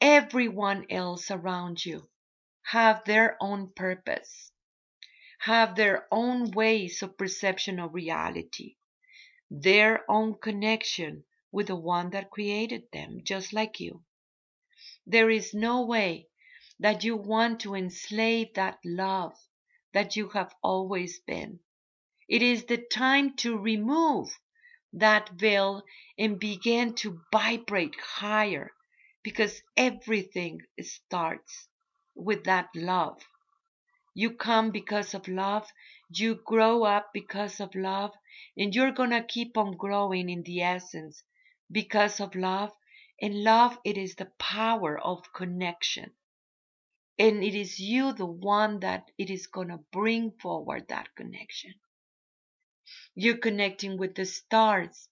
Everyone 0.01 0.87
else 0.91 1.31
around 1.31 1.85
you 1.85 2.09
have 2.63 3.05
their 3.05 3.37
own 3.41 3.73
purpose, 3.75 4.53
have 5.41 5.75
their 5.75 6.07
own 6.13 6.51
ways 6.53 7.03
of 7.03 7.19
perception 7.19 7.81
of 7.81 7.95
reality, 7.95 8.77
their 9.51 10.09
own 10.11 10.35
connection 10.39 11.25
with 11.51 11.67
the 11.67 11.77
one 11.77 12.11
that 12.11 12.31
created 12.31 12.85
them, 12.93 13.21
just 13.25 13.53
like 13.53 13.81
you. 13.81 14.05
There 15.07 15.29
is 15.29 15.55
no 15.55 15.85
way 15.85 16.29
that 16.79 17.05
you 17.05 17.17
want 17.17 17.61
to 17.61 17.75
enslave 17.75 18.55
that 18.55 18.79
love 18.85 19.35
that 19.93 20.15
you 20.17 20.29
have 20.31 20.55
always 20.63 21.19
been. 21.21 21.61
It 22.33 22.41
is 22.41 22.65
the 22.65 22.79
time 22.79 23.37
to 23.45 23.59
remove 23.59 24.41
that 24.95 25.29
veil 25.29 25.83
and 26.17 26.41
begin 26.41 26.95
to 26.95 27.21
vibrate 27.31 27.95
higher 28.01 28.73
because 29.23 29.63
everything 29.77 30.63
starts 30.81 31.69
with 32.15 32.45
that 32.45 32.71
love. 32.75 33.21
You 34.15 34.31
come 34.35 34.71
because 34.71 35.13
of 35.13 35.29
love. 35.29 35.71
You 36.09 36.37
grow 36.37 36.85
up 36.85 37.11
because 37.13 37.61
of 37.61 37.75
love. 37.75 38.15
And 38.57 38.75
you're 38.75 38.93
to 39.11 39.23
keep 39.23 39.59
on 39.59 39.77
growing 39.77 40.31
in 40.31 40.43
the 40.43 40.63
essence 40.63 41.23
because 41.71 42.19
of 42.19 42.35
love. 42.35 42.73
And 43.21 43.45
love, 43.45 43.77
it 43.85 43.99
is 43.99 44.15
the 44.15 44.33
power 44.39 44.99
of 44.99 45.35
connection. 45.35 46.13
And 47.19 47.45
it 47.45 47.55
is 47.55 47.79
you, 47.79 48.15
the 48.15 48.25
one 48.25 48.81
that 48.81 49.11
it 49.19 49.29
is 49.29 49.47
to 49.69 49.85
bring 49.93 50.31
forward 50.41 50.89
that 50.89 51.15
connection. 51.15 51.75
You're 53.15 53.39
connecting 53.39 53.99
with 53.99 54.15
the 54.15 54.25
stars. 54.25 55.09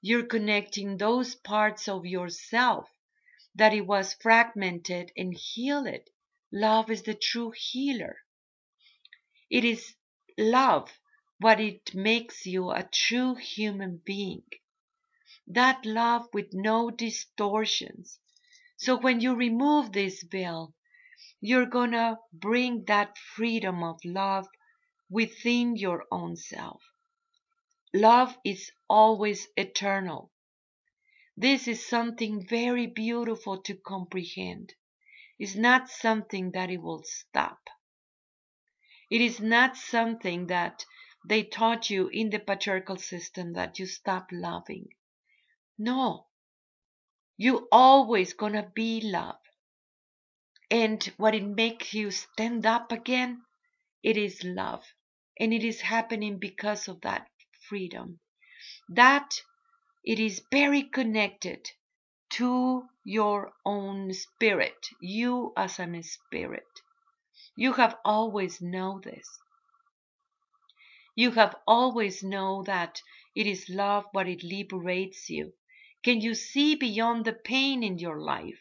You're 0.00 0.26
connecting 0.26 0.96
those 0.96 1.34
parts 1.34 1.88
of 1.88 2.06
yourself 2.06 2.88
that 3.54 3.74
it 3.74 3.86
was 3.86 4.14
fragmented 4.14 5.12
and 5.16 5.34
heal 5.34 5.86
it. 5.86 6.10
Love 6.52 6.90
is 6.90 7.02
the 7.02 7.14
true 7.14 7.52
healer. 7.56 8.18
It 9.50 9.64
is 9.64 9.94
love 10.38 10.90
what 11.40 11.60
it 11.60 11.94
makes 11.94 12.46
you 12.46 12.70
a 12.70 12.82
true 12.82 13.34
human 13.34 14.02
being. 14.04 14.44
That 15.46 15.86
love 15.86 16.28
with 16.32 16.52
no 16.52 16.90
distortions. 16.90 18.20
So 18.76 18.96
when 18.98 19.20
you 19.20 19.34
remove 19.34 19.92
this 19.92 20.22
veil, 20.22 20.74
you're 21.40 21.66
gonna 21.66 22.18
bring 22.32 22.84
that 22.86 23.18
freedom 23.18 23.82
of 23.82 24.00
love 24.04 24.48
within 25.10 25.76
your 25.76 26.06
own 26.12 26.36
self. 26.36 26.82
Love 27.96 28.36
is 28.44 28.72
always 28.90 29.48
eternal. 29.56 30.30
This 31.34 31.66
is 31.66 31.88
something 31.88 32.46
very 32.46 32.86
beautiful 32.86 33.62
to 33.62 33.74
comprehend. 33.74 34.74
It's 35.38 35.54
not 35.54 35.88
something 35.88 36.50
that 36.50 36.70
it 36.70 36.82
will 36.82 37.04
stop. 37.04 37.58
It 39.08 39.22
is 39.22 39.40
not 39.40 39.78
something 39.78 40.48
that 40.48 40.84
they 41.26 41.44
taught 41.44 41.88
you 41.88 42.08
in 42.08 42.28
the 42.28 42.38
patriarchal 42.38 42.98
system 42.98 43.54
that 43.54 43.78
you 43.78 43.86
stop 43.86 44.28
loving. 44.30 44.88
No. 45.78 46.26
You 47.38 47.66
always 47.72 48.34
gonna 48.34 48.70
be 48.74 49.00
love. 49.00 49.40
And 50.70 51.02
what 51.16 51.34
it 51.34 51.46
makes 51.46 51.94
you 51.94 52.10
stand 52.10 52.66
up 52.66 52.92
again, 52.92 53.40
it 54.02 54.18
is 54.18 54.44
love. 54.44 54.84
And 55.40 55.54
it 55.54 55.64
is 55.64 55.80
happening 55.80 56.38
because 56.38 56.88
of 56.88 57.00
that 57.00 57.26
freedom. 57.68 58.20
That 58.88 59.34
it 60.04 60.18
is 60.18 60.42
very 60.50 60.82
connected 60.82 61.68
to 62.30 62.88
your 63.04 63.52
own 63.64 64.12
spirit, 64.12 64.88
you 65.00 65.52
as 65.56 65.78
a 65.78 66.02
spirit. 66.02 66.80
You 67.56 67.72
have 67.74 67.96
always 68.04 68.60
know 68.60 69.00
this. 69.00 69.28
You 71.14 71.30
have 71.32 71.56
always 71.66 72.22
know 72.22 72.62
that 72.64 73.00
it 73.34 73.46
is 73.46 73.68
love 73.68 74.04
but 74.12 74.28
it 74.28 74.42
liberates 74.42 75.30
you. 75.30 75.54
Can 76.02 76.20
you 76.20 76.34
see 76.34 76.74
beyond 76.74 77.24
the 77.24 77.32
pain 77.32 77.82
in 77.82 77.98
your 77.98 78.20
life? 78.20 78.60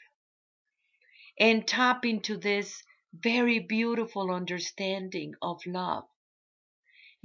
And 1.37 1.67
tap 1.67 2.05
into 2.05 2.37
this 2.37 2.81
very 3.13 3.59
beautiful 3.59 4.31
understanding 4.31 5.35
of 5.41 5.65
love. 5.65 6.05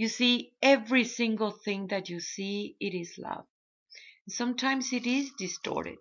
You 0.01 0.09
see, 0.09 0.55
every 0.63 1.05
single 1.05 1.51
thing 1.51 1.89
that 1.89 2.09
you 2.09 2.21
see, 2.21 2.75
it 2.81 2.95
is 2.95 3.19
love. 3.19 3.45
Sometimes 4.31 4.95
it 4.95 5.07
is 5.07 5.31
distorted. 5.37 5.99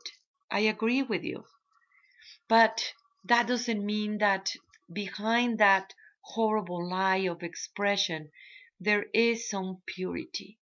I 0.50 0.62
agree 0.62 1.04
with 1.04 1.26
you. 1.26 1.44
But 2.48 2.94
that 3.26 3.48
doesn't 3.48 3.86
mean 3.86 4.20
that 4.20 4.56
behind 4.90 5.58
that 5.58 5.94
horrible 6.22 6.88
lie 6.90 7.28
of 7.28 7.44
expression, 7.44 8.32
there 8.80 9.08
is 9.14 9.50
some 9.50 9.82
purity. 9.86 10.60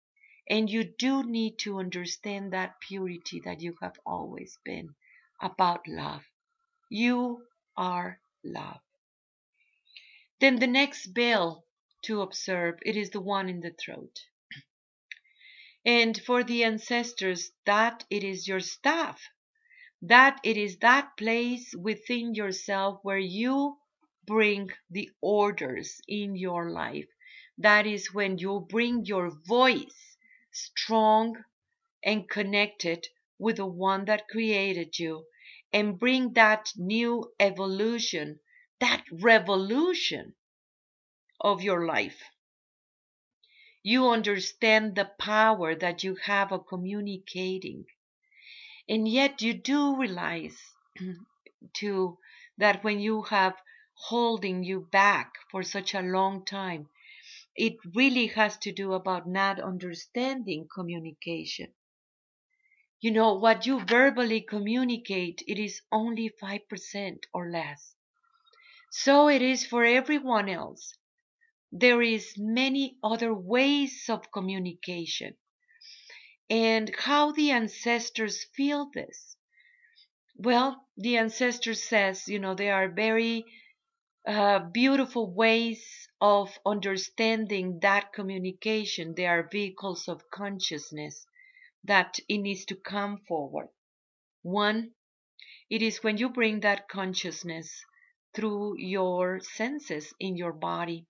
And 0.50 0.68
you 0.68 0.84
do 0.84 1.22
need 1.24 1.60
to 1.60 1.78
understand 1.78 2.54
that 2.54 2.82
purity 2.82 3.40
that 3.46 3.62
you 3.62 3.78
have 3.84 4.00
always 4.04 4.58
been 4.66 4.96
about 5.40 5.88
love. 5.88 6.24
You 6.90 7.46
are 7.78 8.20
love. 8.44 8.82
Then 10.40 10.56
the 10.56 10.66
next 10.66 11.14
bell 11.14 11.67
to 12.08 12.22
observe, 12.22 12.80
it 12.86 12.96
is 12.96 13.10
the 13.10 13.22
one 13.22 13.50
in 13.50 13.60
the 13.60 13.72
throat. 13.72 14.22
And 15.86 16.18
for 16.26 16.44
the 16.44 16.64
ancestors, 16.64 17.52
that 17.66 18.06
it 18.10 18.24
is 18.24 18.48
your 18.48 18.62
staff. 18.62 19.22
That 20.02 20.40
it 20.44 20.56
is 20.56 20.78
that 20.80 21.18
place 21.18 21.74
within 21.76 22.34
yourself 22.34 23.00
where 23.04 23.18
you 23.20 23.78
bring 24.26 24.70
the 24.90 25.12
orders 25.22 26.00
in 26.08 26.38
your 26.38 26.72
life. 26.72 27.10
That 27.58 27.86
is 27.86 28.14
when 28.14 28.38
you 28.38 28.66
bring 28.70 29.06
your 29.06 29.30
voice 29.46 30.18
strong 30.52 31.44
and 32.04 32.30
connected 32.30 33.06
with 33.38 33.58
the 33.58 33.66
one 33.66 34.06
that 34.06 34.30
created 34.30 34.98
you 34.98 35.26
and 35.74 36.00
bring 36.00 36.34
that 36.34 36.72
new 36.78 37.34
evolution, 37.38 38.40
that 38.80 39.04
revolution 39.12 40.36
of 41.42 41.62
your 41.62 41.86
life. 41.86 42.22
You 43.84 44.10
understand 44.10 44.96
the 44.96 45.12
power 45.20 45.76
that 45.76 46.04
you 46.04 46.16
have 46.24 46.52
of 46.52 46.68
communicating. 46.68 47.86
And 48.90 49.08
yet 49.08 49.42
you 49.42 49.54
do 49.54 49.96
realize 49.98 50.58
too 51.74 52.18
that 52.58 52.84
when 52.84 53.00
you 53.00 53.22
have 53.24 53.56
holding 53.98 54.64
you 54.64 54.80
back 54.92 55.34
for 55.50 55.64
such 55.64 55.94
a 55.94 56.02
long 56.02 56.46
time. 56.46 56.88
It 57.56 57.78
really 57.96 58.28
has 58.28 58.58
to 58.60 58.72
do 58.72 58.94
about 58.94 59.28
not 59.28 59.60
understanding 59.60 60.68
communication. 60.74 61.74
You 63.02 63.12
know, 63.12 63.34
what 63.34 63.66
you 63.66 63.84
verbally 63.84 64.42
communicate, 64.42 65.44
it 65.48 65.58
is 65.60 65.82
only 65.92 66.30
5% 66.30 67.26
or 67.34 67.50
less. 67.50 67.96
So 68.92 69.30
it 69.30 69.42
is 69.42 69.66
for 69.66 69.84
everyone 69.84 70.48
else. 70.50 70.94
There 71.72 72.02
is 72.02 72.38
many 72.38 72.98
other 73.04 73.34
ways 73.34 74.06
of 74.10 74.32
communication. 74.32 75.36
And 76.50 76.96
how 76.98 77.34
the 77.34 77.52
ancestors 77.52 78.46
feel 78.56 78.90
this? 78.94 79.36
Well, 80.38 80.88
the 80.96 81.18
ancestors 81.18 81.84
says, 81.84 82.28
you 82.28 82.40
know, 82.40 82.54
they 82.54 82.70
are 82.70 82.88
very 82.88 83.44
uh, 84.26 84.60
beautiful 84.60 85.34
ways 85.34 86.08
of 86.22 86.58
understanding 86.66 87.80
that 87.82 88.14
communication. 88.14 89.14
They 89.16 89.26
are 89.26 89.50
vehicles 89.52 90.08
of 90.08 90.30
consciousness 90.32 91.26
that 91.84 92.20
it 92.30 92.38
needs 92.38 92.66
to 92.66 92.76
come 92.76 93.20
forward. 93.28 93.70
One, 94.42 94.92
it 95.70 95.82
is 95.82 96.04
when 96.04 96.18
you 96.18 96.30
bring 96.30 96.62
that 96.62 96.88
consciousness 96.88 97.84
through 98.34 98.78
your 98.78 99.40
senses 99.42 100.14
in 100.20 100.38
your 100.38 100.54
body. 100.54 101.08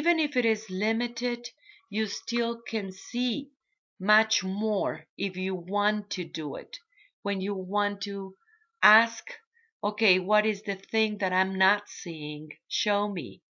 Even 0.00 0.18
if 0.18 0.36
it 0.36 0.44
is 0.44 0.68
limited, 0.70 1.48
you 1.88 2.08
still 2.08 2.60
can 2.60 2.90
see 2.90 3.52
much 4.00 4.42
more 4.42 5.06
if 5.16 5.36
you 5.36 5.54
want 5.54 6.10
to 6.10 6.24
do 6.24 6.56
it. 6.56 6.80
When 7.22 7.40
you 7.40 7.54
want 7.54 8.00
to 8.00 8.34
ask 8.82 9.24
okay, 9.84 10.18
what 10.18 10.46
is 10.46 10.62
the 10.62 10.74
thing 10.74 11.18
that 11.18 11.32
I'm 11.32 11.54
not 11.56 11.88
seeing? 11.88 12.48
Show 12.66 13.08
me. 13.08 13.42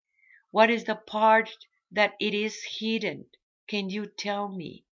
What 0.50 0.68
is 0.68 0.84
the 0.84 0.96
part 0.96 1.48
that 1.90 2.12
it 2.20 2.34
is 2.34 2.62
hidden? 2.78 3.24
Can 3.66 3.88
you 3.88 4.04
tell 4.04 4.48
me? 4.48 4.84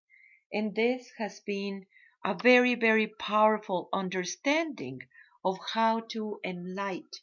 And 0.55 0.75
this 0.75 1.12
has 1.19 1.41
been 1.41 1.85
a 2.25 2.33
very, 2.33 2.77
very 2.77 3.09
powerful 3.09 3.91
understanding 3.93 5.01
of 5.45 5.59
how 5.75 6.01
to 6.12 6.41
enlighten 6.45 7.21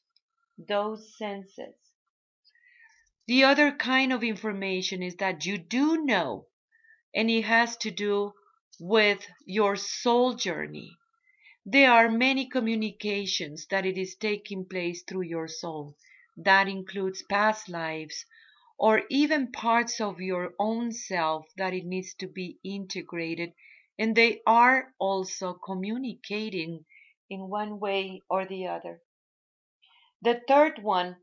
those 0.56 1.18
senses. 1.18 1.89
The 3.30 3.44
other 3.44 3.72
kind 3.72 4.12
of 4.12 4.24
information 4.24 5.04
is 5.04 5.18
that 5.18 5.46
you 5.46 5.60
do 5.60 6.04
know, 6.04 6.48
and 7.14 7.30
it 7.30 7.44
has 7.44 7.78
to 7.78 7.92
do 7.92 8.34
with 8.80 9.24
your 9.46 9.76
soul 9.76 10.34
journey. 10.34 10.98
There 11.64 11.92
are 11.92 12.10
many 12.10 12.48
communications 12.50 13.68
that 13.68 13.86
it 13.86 14.00
is 14.00 14.16
taking 14.16 14.66
place 14.66 15.04
through 15.04 15.28
your 15.30 15.48
soul. 15.48 15.96
That 16.38 16.68
includes 16.68 17.22
past 17.22 17.70
lives 17.70 18.26
or 18.80 19.04
even 19.12 19.52
parts 19.52 20.02
of 20.02 20.20
your 20.20 20.56
own 20.58 20.92
self 20.92 21.46
that 21.56 21.76
it 21.76 21.86
needs 21.86 22.16
to 22.16 22.28
be 22.28 22.58
integrated. 22.64 23.54
And 24.00 24.16
they 24.16 24.42
are 24.48 24.92
also 24.98 25.54
communicating 25.54 26.84
in 27.30 27.48
one 27.48 27.80
way 27.80 28.24
or 28.28 28.48
the 28.48 28.66
other. 28.66 29.04
The 30.24 30.42
third 30.48 30.82
one, 30.82 31.18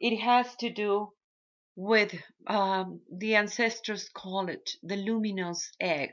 it 0.00 0.16
has 0.16 0.56
to 0.56 0.70
do 0.70 1.12
with 1.80 2.12
um, 2.48 3.00
the 3.08 3.36
ancestors 3.36 4.08
call 4.08 4.48
it 4.48 4.68
the 4.82 4.96
luminous 4.96 5.70
egg. 5.78 6.10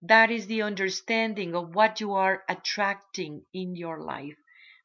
That 0.00 0.30
is 0.30 0.46
the 0.46 0.62
understanding 0.62 1.54
of 1.54 1.74
what 1.74 2.00
you 2.00 2.12
are 2.12 2.44
attracting 2.48 3.44
in 3.52 3.76
your 3.76 4.02
life. 4.02 4.38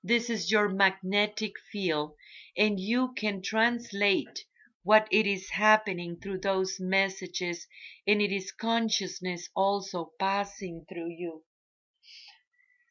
This 0.04 0.30
is 0.30 0.52
your 0.52 0.68
magnetic 0.68 1.54
field, 1.72 2.12
and 2.58 2.78
you 2.78 3.14
can 3.14 3.42
translate 3.42 4.44
what 4.84 5.08
it 5.12 5.26
is 5.26 5.50
happening 5.52 6.18
through 6.20 6.40
those 6.42 6.78
messages, 6.78 7.66
and 8.06 8.22
it 8.22 8.34
is 8.34 8.52
consciousness 8.52 9.48
also 9.56 10.12
passing 10.20 10.86
through 10.90 11.12
you. 11.12 11.46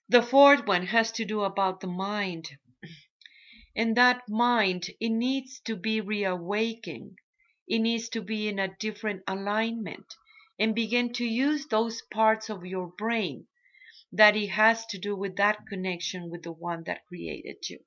The 0.09 0.23
fourth 0.23 0.67
one 0.67 0.87
has 0.87 1.12
to 1.12 1.27
do 1.27 1.43
about 1.43 1.81
the 1.81 1.87
mind. 1.87 2.49
And 3.76 3.96
that 3.96 4.28
mind, 4.28 4.90
it 5.00 5.08
needs 5.08 5.60
to 5.60 5.74
be 5.74 6.00
reawakened. 6.00 7.18
It 7.66 7.80
needs 7.80 8.08
to 8.10 8.22
be 8.22 8.48
in 8.48 8.58
a 8.58 8.76
different 8.78 9.22
alignment 9.26 10.14
and 10.58 10.74
begin 10.74 11.12
to 11.14 11.24
use 11.24 11.66
those 11.66 12.02
parts 12.02 12.48
of 12.50 12.64
your 12.64 12.88
brain 12.88 13.48
that 14.12 14.37
it 14.37 14.48
has 14.48 14.87
to 14.87 14.98
do 14.98 15.16
with 15.16 15.37
that 15.37 15.66
connection 15.66 16.30
with 16.30 16.44
the 16.44 16.52
one 16.52 16.84
that 16.84 17.06
created 17.06 17.68
you. 17.68 17.80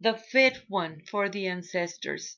The 0.00 0.14
fifth 0.14 0.64
one 0.68 1.00
for 1.10 1.28
the 1.30 1.46
ancestors. 1.46 2.36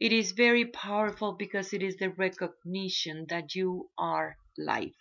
It 0.00 0.12
is 0.12 0.32
very 0.32 0.64
powerful 0.64 1.32
because 1.32 1.72
it 1.72 1.82
is 1.82 1.98
the 1.98 2.10
recognition 2.10 3.26
that 3.28 3.54
you 3.54 3.90
are 3.98 4.38
life. 4.56 4.96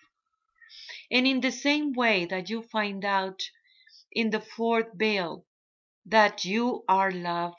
And 1.09 1.25
in 1.25 1.41
the 1.41 1.51
same 1.51 1.93
way 1.93 2.25
that 2.25 2.49
you 2.49 2.61
find 2.61 3.05
out 3.05 3.49
in 4.11 4.29
the 4.31 4.41
fourth 4.41 4.93
veil 4.93 5.45
that 6.05 6.45
you 6.45 6.83
are 6.87 7.11
love, 7.11 7.55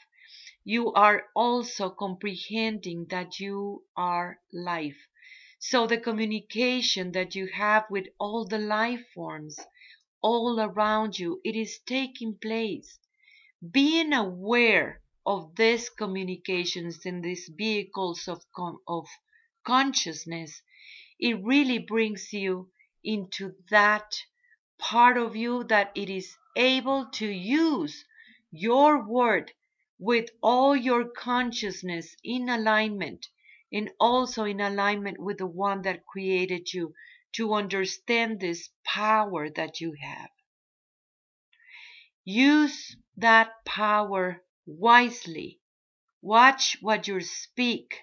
you 0.64 0.92
are 0.94 1.28
also 1.34 1.90
comprehending 1.90 3.06
that 3.10 3.40
you 3.40 3.84
are 3.96 4.40
life. 4.52 5.08
So 5.58 5.86
the 5.86 5.98
communication 5.98 7.12
that 7.12 7.34
you 7.34 7.48
have 7.48 7.84
with 7.90 8.06
all 8.18 8.46
the 8.46 8.58
life 8.58 9.04
forms 9.14 9.58
all 10.22 10.60
around 10.60 11.18
you, 11.18 11.40
it 11.44 11.56
is 11.56 11.80
taking 11.86 12.38
place 12.38 12.98
being 13.70 14.12
aware 14.12 15.02
of 15.26 15.54
these 15.56 15.88
communications 15.88 17.06
and 17.06 17.24
these 17.24 17.48
vehicles 17.56 18.28
of, 18.28 18.44
of 18.88 19.08
consciousness, 19.64 20.62
it 21.18 21.42
really 21.44 21.78
brings 21.78 22.32
you 22.32 22.70
into 23.04 23.54
that 23.70 24.14
part 24.78 25.16
of 25.16 25.36
you 25.36 25.64
that 25.64 25.92
it 25.94 26.10
is 26.10 26.36
able 26.56 27.06
to 27.06 27.26
use 27.26 28.04
your 28.50 29.06
word 29.06 29.52
with 29.98 30.28
all 30.42 30.74
your 30.74 31.04
consciousness 31.04 32.16
in 32.24 32.48
alignment 32.48 33.28
and 33.72 33.90
also 33.98 34.44
in 34.44 34.60
alignment 34.60 35.18
with 35.18 35.38
the 35.38 35.46
one 35.46 35.82
that 35.82 36.06
created 36.06 36.72
you 36.72 36.94
to 37.32 37.54
understand 37.54 38.40
this 38.40 38.68
power 38.84 39.48
that 39.48 39.80
you 39.80 39.94
have. 40.00 40.30
Use 42.24 42.96
that 43.16 43.64
power 43.64 44.42
wisely. 44.66 45.60
Watch 46.20 46.76
what 46.80 47.08
you 47.08 47.20
speak. 47.20 48.00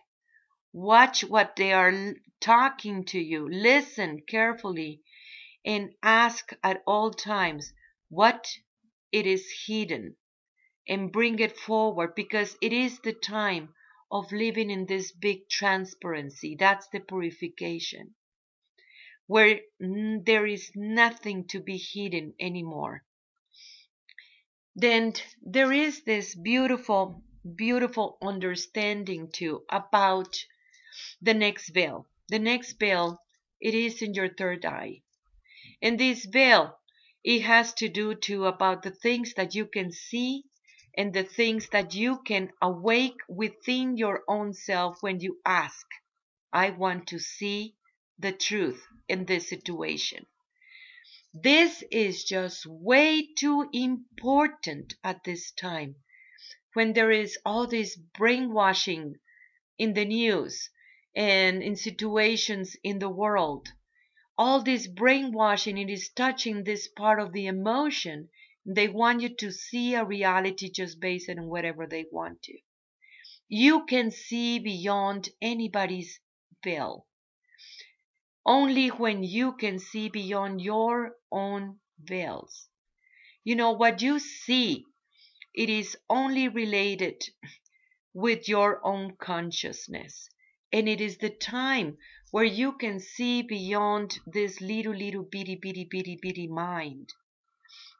Watch 0.73 1.23
what 1.23 1.55
they 1.55 1.73
are 1.73 2.15
talking 2.41 3.05
to 3.05 3.19
you. 3.19 3.47
Listen 3.49 4.21
carefully 4.27 5.01
and 5.65 5.93
ask 6.01 6.51
at 6.63 6.81
all 6.85 7.11
times 7.11 7.73
what 8.09 8.47
it 9.11 9.25
is 9.25 9.65
hidden 9.65 10.15
and 10.87 11.11
bring 11.11 11.39
it 11.39 11.57
forward 11.57 12.13
because 12.15 12.57
it 12.61 12.73
is 12.73 12.99
the 12.99 13.13
time 13.13 13.73
of 14.11 14.31
living 14.31 14.69
in 14.69 14.85
this 14.85 15.11
big 15.11 15.47
transparency. 15.49 16.55
That's 16.59 16.87
the 16.89 16.99
purification 16.99 18.15
where 19.27 19.59
there 19.79 20.47
is 20.47 20.71
nothing 20.75 21.45
to 21.47 21.59
be 21.59 21.77
hidden 21.77 22.33
anymore 22.39 23.03
then 24.75 25.13
there 25.41 25.73
is 25.73 26.03
this 26.03 26.35
beautiful, 26.35 27.21
beautiful 27.55 28.17
understanding 28.21 29.29
too 29.29 29.65
about 29.69 30.45
the 31.21 31.33
next 31.33 31.69
veil. 31.71 32.07
The 32.29 32.39
next 32.39 32.79
veil, 32.79 33.21
it 33.59 33.73
is 33.73 34.01
in 34.01 34.13
your 34.13 34.29
third 34.29 34.63
eye. 34.65 35.01
And 35.81 35.99
this 35.99 36.23
veil, 36.23 36.78
it 37.23 37.41
has 37.41 37.73
to 37.73 37.89
do 37.89 38.15
too 38.15 38.45
about 38.45 38.83
the 38.83 38.91
things 38.91 39.33
that 39.35 39.55
you 39.55 39.65
can 39.65 39.91
see 39.91 40.43
and 40.97 41.13
the 41.13 41.23
things 41.23 41.69
that 41.69 41.93
you 41.93 42.19
can 42.23 42.51
awake 42.61 43.17
within 43.27 43.97
your 43.97 44.23
own 44.27 44.53
self 44.53 45.01
when 45.01 45.19
you 45.19 45.39
ask, 45.45 45.85
I 46.51 46.71
want 46.71 47.07
to 47.07 47.19
see 47.19 47.75
the 48.17 48.31
truth 48.31 48.83
in 49.07 49.25
this 49.25 49.47
situation. 49.49 50.25
This 51.33 51.83
is 51.91 52.23
just 52.23 52.65
way 52.65 53.27
too 53.37 53.69
important 53.71 54.95
at 55.03 55.23
this 55.23 55.51
time 55.51 55.95
when 56.73 56.93
there 56.93 57.11
is 57.11 57.37
all 57.45 57.67
this 57.67 57.95
brainwashing 57.95 59.15
in 59.77 59.93
the 59.93 60.05
news 60.05 60.69
and 61.15 61.61
in 61.61 61.75
situations 61.75 62.75
in 62.83 62.99
the 62.99 63.09
world. 63.09 63.69
All 64.39 64.63
this 64.63 64.87
brainwashing, 64.87 65.77
it 65.77 65.89
is 65.89 66.09
touching 66.09 66.63
this 66.63 66.87
part 66.87 67.19
of 67.19 67.33
the 67.33 67.47
emotion. 67.47 68.29
They 68.65 68.87
want 68.87 69.21
you 69.21 69.35
to 69.35 69.51
see 69.51 69.93
a 69.93 70.05
reality 70.05 70.71
just 70.71 70.99
based 70.99 71.29
on 71.29 71.49
whatever 71.49 71.85
they 71.85 72.05
want 72.09 72.41
to. 72.43 72.57
You 73.49 73.85
can 73.85 74.11
see 74.11 74.57
beyond 74.57 75.29
anybody's 75.41 76.19
veil 76.63 77.05
only 78.45 78.87
when 78.87 79.23
you 79.23 79.51
can 79.53 79.77
see 79.77 80.09
beyond 80.09 80.61
your 80.61 81.15
own 81.31 81.79
veils. 81.99 82.67
You 83.43 83.55
know, 83.55 83.73
what 83.73 84.01
you 84.01 84.19
see, 84.19 84.85
it 85.53 85.69
is 85.69 85.97
only 86.09 86.47
related 86.47 87.21
with 88.13 88.47
your 88.47 88.79
own 88.85 89.17
consciousness. 89.17 90.29
And 90.71 90.87
it 90.87 91.01
is 91.01 91.17
the 91.17 91.31
time 91.31 91.97
where 92.31 92.45
you 92.45 92.73
can 92.73 92.99
see 92.99 93.41
beyond 93.41 94.19
this 94.27 94.61
little, 94.61 94.93
little 94.93 95.23
bitty, 95.23 95.55
bitty, 95.55 95.85
bitty, 95.85 96.19
bitty 96.21 96.47
mind. 96.47 97.09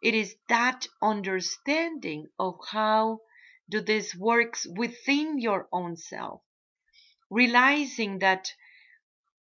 It 0.04 0.14
is 0.14 0.36
that 0.48 0.88
understanding 1.02 2.28
of 2.38 2.60
how 2.72 3.22
do 3.70 3.82
this 3.82 4.16
works 4.16 4.68
within 4.68 5.40
your 5.40 5.68
own 5.72 5.98
self. 5.98 6.42
Realizing 7.30 8.20
that 8.20 8.54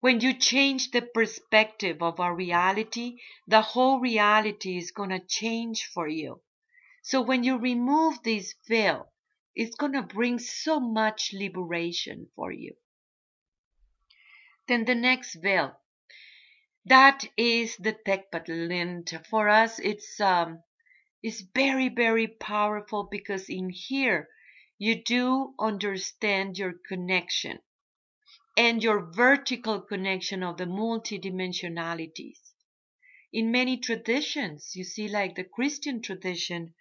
when 0.00 0.20
you 0.20 0.32
change 0.32 0.92
the 0.92 1.02
perspective 1.02 2.02
of 2.02 2.20
our 2.20 2.34
reality, 2.34 3.18
the 3.48 3.62
whole 3.62 3.98
reality 3.98 4.78
is 4.78 4.92
going 4.92 5.10
to 5.10 5.18
change 5.18 5.86
for 5.86 6.06
you. 6.06 6.40
So 7.02 7.22
when 7.22 7.42
you 7.44 7.58
remove 7.58 8.22
this 8.22 8.54
veil, 8.68 9.12
it's 9.54 9.74
going 9.74 9.94
to 9.94 10.02
bring 10.02 10.38
so 10.38 10.78
much 10.78 11.32
liberation 11.32 12.28
for 12.36 12.52
you. 12.52 12.76
Then 14.68 14.84
the 14.84 14.94
next 14.94 15.34
veil, 15.34 15.80
that 16.84 17.24
is 17.36 17.76
the 17.76 17.92
Tecpatl, 17.92 18.72
and 18.72 19.08
for 19.30 19.48
us 19.48 19.78
it's 19.78 20.20
um 20.20 20.62
it's 21.22 21.40
very 21.40 21.88
very 21.88 22.26
powerful 22.26 23.04
because 23.04 23.48
in 23.48 23.70
here 23.70 24.28
you 24.78 25.02
do 25.02 25.54
understand 25.58 26.58
your 26.58 26.74
connection 26.88 27.60
and 28.56 28.82
your 28.82 29.12
vertical 29.12 29.80
connection 29.80 30.42
of 30.42 30.56
the 30.56 30.64
multidimensionalities. 30.64 32.38
In 33.32 33.50
many 33.50 33.76
traditions, 33.76 34.72
you 34.74 34.84
see, 34.84 35.08
like 35.08 35.34
the 35.34 35.44
Christian 35.44 36.00
tradition, 36.00 36.74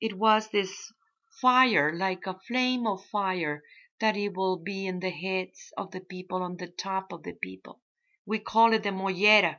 it 0.00 0.18
was 0.18 0.50
this 0.50 0.92
fire, 1.40 1.94
like 1.96 2.26
a 2.26 2.38
flame 2.46 2.86
of 2.86 3.04
fire, 3.06 3.62
that 4.00 4.16
it 4.16 4.36
will 4.36 4.56
be 4.56 4.86
in 4.86 5.00
the 5.00 5.10
heads 5.10 5.72
of 5.76 5.90
the 5.90 6.00
people, 6.00 6.42
on 6.42 6.56
the 6.56 6.68
top 6.68 7.12
of 7.12 7.22
the 7.22 7.32
people. 7.32 7.80
We 8.26 8.38
call 8.38 8.72
it 8.72 8.82
the 8.82 8.90
mollera, 8.90 9.58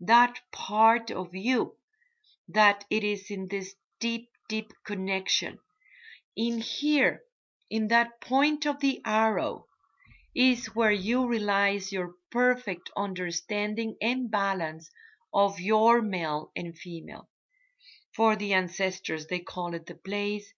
that 0.00 0.40
part 0.52 1.10
of 1.10 1.34
you, 1.34 1.76
that 2.48 2.84
it 2.90 3.04
is 3.04 3.30
in 3.30 3.48
this 3.48 3.74
deep, 4.00 4.28
deep 4.48 4.72
connection. 4.84 5.58
In 6.36 6.60
here, 6.60 7.22
in 7.70 7.88
that 7.88 8.20
point 8.20 8.66
of 8.66 8.80
the 8.80 9.00
arrow, 9.04 9.66
is 10.34 10.66
where 10.74 10.92
you 10.92 11.28
realize 11.28 11.92
your 11.92 12.14
perfect 12.30 12.90
understanding 12.96 13.96
and 14.00 14.30
balance 14.30 14.90
of 15.32 15.60
your 15.60 16.00
male 16.02 16.50
and 16.56 16.76
female. 16.76 17.28
For 18.14 18.36
the 18.36 18.52
ancestors, 18.52 19.26
they 19.26 19.40
call 19.40 19.74
it 19.74 19.86
the 19.86 19.94
place 19.94 20.52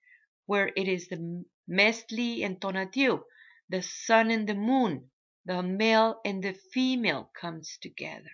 where 0.46 0.70
it 0.76 0.88
is 0.88 1.08
the 1.08 1.44
Metztli 1.68 2.44
and 2.44 2.60
Tonatiuh, 2.60 3.22
the 3.68 3.82
sun 3.82 4.30
and 4.30 4.48
the 4.48 4.54
moon, 4.54 5.10
the 5.44 5.62
male 5.62 6.20
and 6.24 6.42
the 6.42 6.52
female 6.52 7.30
comes 7.40 7.78
together. 7.78 8.30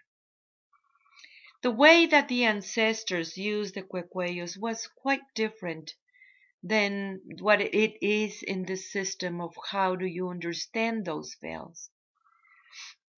The 1.63 1.71
way 1.71 2.07
that 2.07 2.29
the 2.29 2.45
ancestors 2.45 3.37
used 3.37 3.75
the 3.75 3.83
cuecuellos 3.83 4.57
was 4.57 4.87
quite 4.87 5.23
different 5.35 5.95
than 6.63 7.21
what 7.39 7.61
it 7.61 8.05
is 8.05 8.43
in 8.43 8.65
the 8.65 8.77
system 8.77 9.41
of 9.41 9.55
how 9.71 9.95
do 9.95 10.07
you 10.07 10.29
understand 10.29 11.05
those 11.05 11.37
veils. 11.41 11.91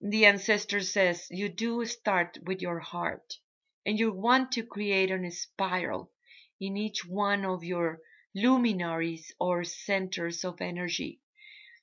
The 0.01 0.27
ancestor 0.27 0.81
says 0.81 1.29
you 1.31 1.49
do 1.49 1.85
start 1.85 2.39
with 2.43 2.61
your 2.61 2.81
heart 2.81 3.39
and 3.87 3.99
you 3.99 4.13
want 4.13 4.53
to 4.53 4.67
create 4.67 5.11
a 5.11 5.31
spiral 5.31 6.13
in 6.61 6.77
each 6.77 7.05
one 7.05 7.45
of 7.45 7.65
your 7.65 8.01
luminaries 8.35 9.33
or 9.39 9.65
centers 9.65 10.45
of 10.45 10.61
energy. 10.61 11.21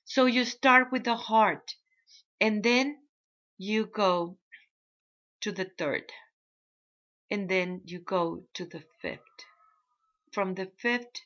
So 0.04 0.26
you 0.26 0.44
start 0.44 0.90
with 0.90 1.04
the 1.04 1.16
heart 1.16 1.74
and 2.40 2.62
then 2.62 2.98
you 3.58 3.86
go 3.86 4.38
to 5.42 5.52
the 5.52 5.70
third 5.78 6.12
and 7.30 7.48
then 7.48 7.82
you 7.84 8.00
go 8.00 8.44
to 8.54 8.64
the 8.64 8.82
fifth. 9.00 9.20
From 10.32 10.54
the 10.54 10.70
fifth, 10.78 11.20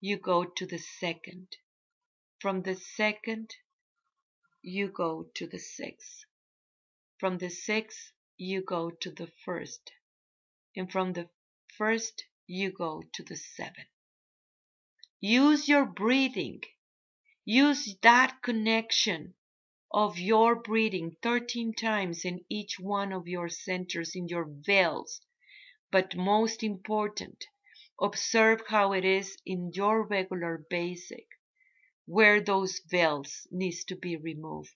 you 0.00 0.16
go 0.16 0.44
to 0.44 0.66
the 0.66 0.78
second. 0.78 1.56
From 2.40 2.62
the 2.62 2.74
second, 2.74 3.54
you 4.62 4.88
go 4.88 5.30
to 5.34 5.46
the 5.46 5.58
sixth. 5.58 6.24
From 7.18 7.38
the 7.38 7.50
sixth, 7.50 8.12
you 8.36 8.62
go 8.62 8.90
to 8.90 9.10
the 9.10 9.28
first. 9.44 9.92
And 10.74 10.90
from 10.90 11.12
the 11.12 11.28
first, 11.76 12.24
you 12.46 12.72
go 12.72 13.02
to 13.12 13.22
the 13.22 13.36
seventh. 13.36 13.99
Use 15.22 15.68
your 15.68 15.84
breathing. 15.84 16.62
Use 17.44 17.94
that 18.00 18.40
connection 18.42 19.34
of 19.92 20.18
your 20.18 20.54
breathing 20.56 21.16
13 21.22 21.74
times 21.74 22.24
in 22.24 22.42
each 22.48 22.80
one 22.80 23.12
of 23.12 23.28
your 23.28 23.50
centers 23.50 24.16
in 24.16 24.28
your 24.28 24.46
veils. 24.48 25.20
But 25.90 26.16
most 26.16 26.62
important, 26.62 27.44
observe 28.00 28.62
how 28.68 28.92
it 28.94 29.04
is 29.04 29.36
in 29.44 29.72
your 29.74 30.06
regular 30.06 30.64
basic 30.70 31.26
where 32.06 32.40
those 32.40 32.80
veils 32.88 33.46
needs 33.50 33.84
to 33.84 33.96
be 33.96 34.16
removed. 34.16 34.72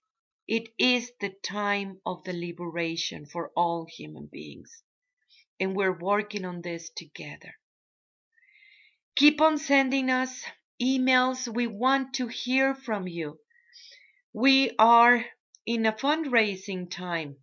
It 0.46 0.68
is 0.78 1.10
the 1.20 1.30
time 1.42 2.02
of 2.04 2.22
the 2.24 2.34
liberation 2.34 3.24
for 3.24 3.50
all 3.56 3.86
human 3.86 4.26
beings. 4.26 4.82
And 5.58 5.74
we're 5.74 5.98
working 5.98 6.44
on 6.44 6.60
this 6.60 6.90
together. 6.90 7.54
Keep 9.16 9.40
on 9.40 9.58
sending 9.58 10.10
us 10.10 10.44
emails. 10.82 11.46
We 11.46 11.68
want 11.68 12.14
to 12.14 12.26
hear 12.26 12.74
from 12.74 13.06
you. 13.06 13.38
We 14.32 14.72
are 14.76 15.24
in 15.64 15.86
a 15.86 15.92
fundraising 15.92 16.90
time 16.90 17.36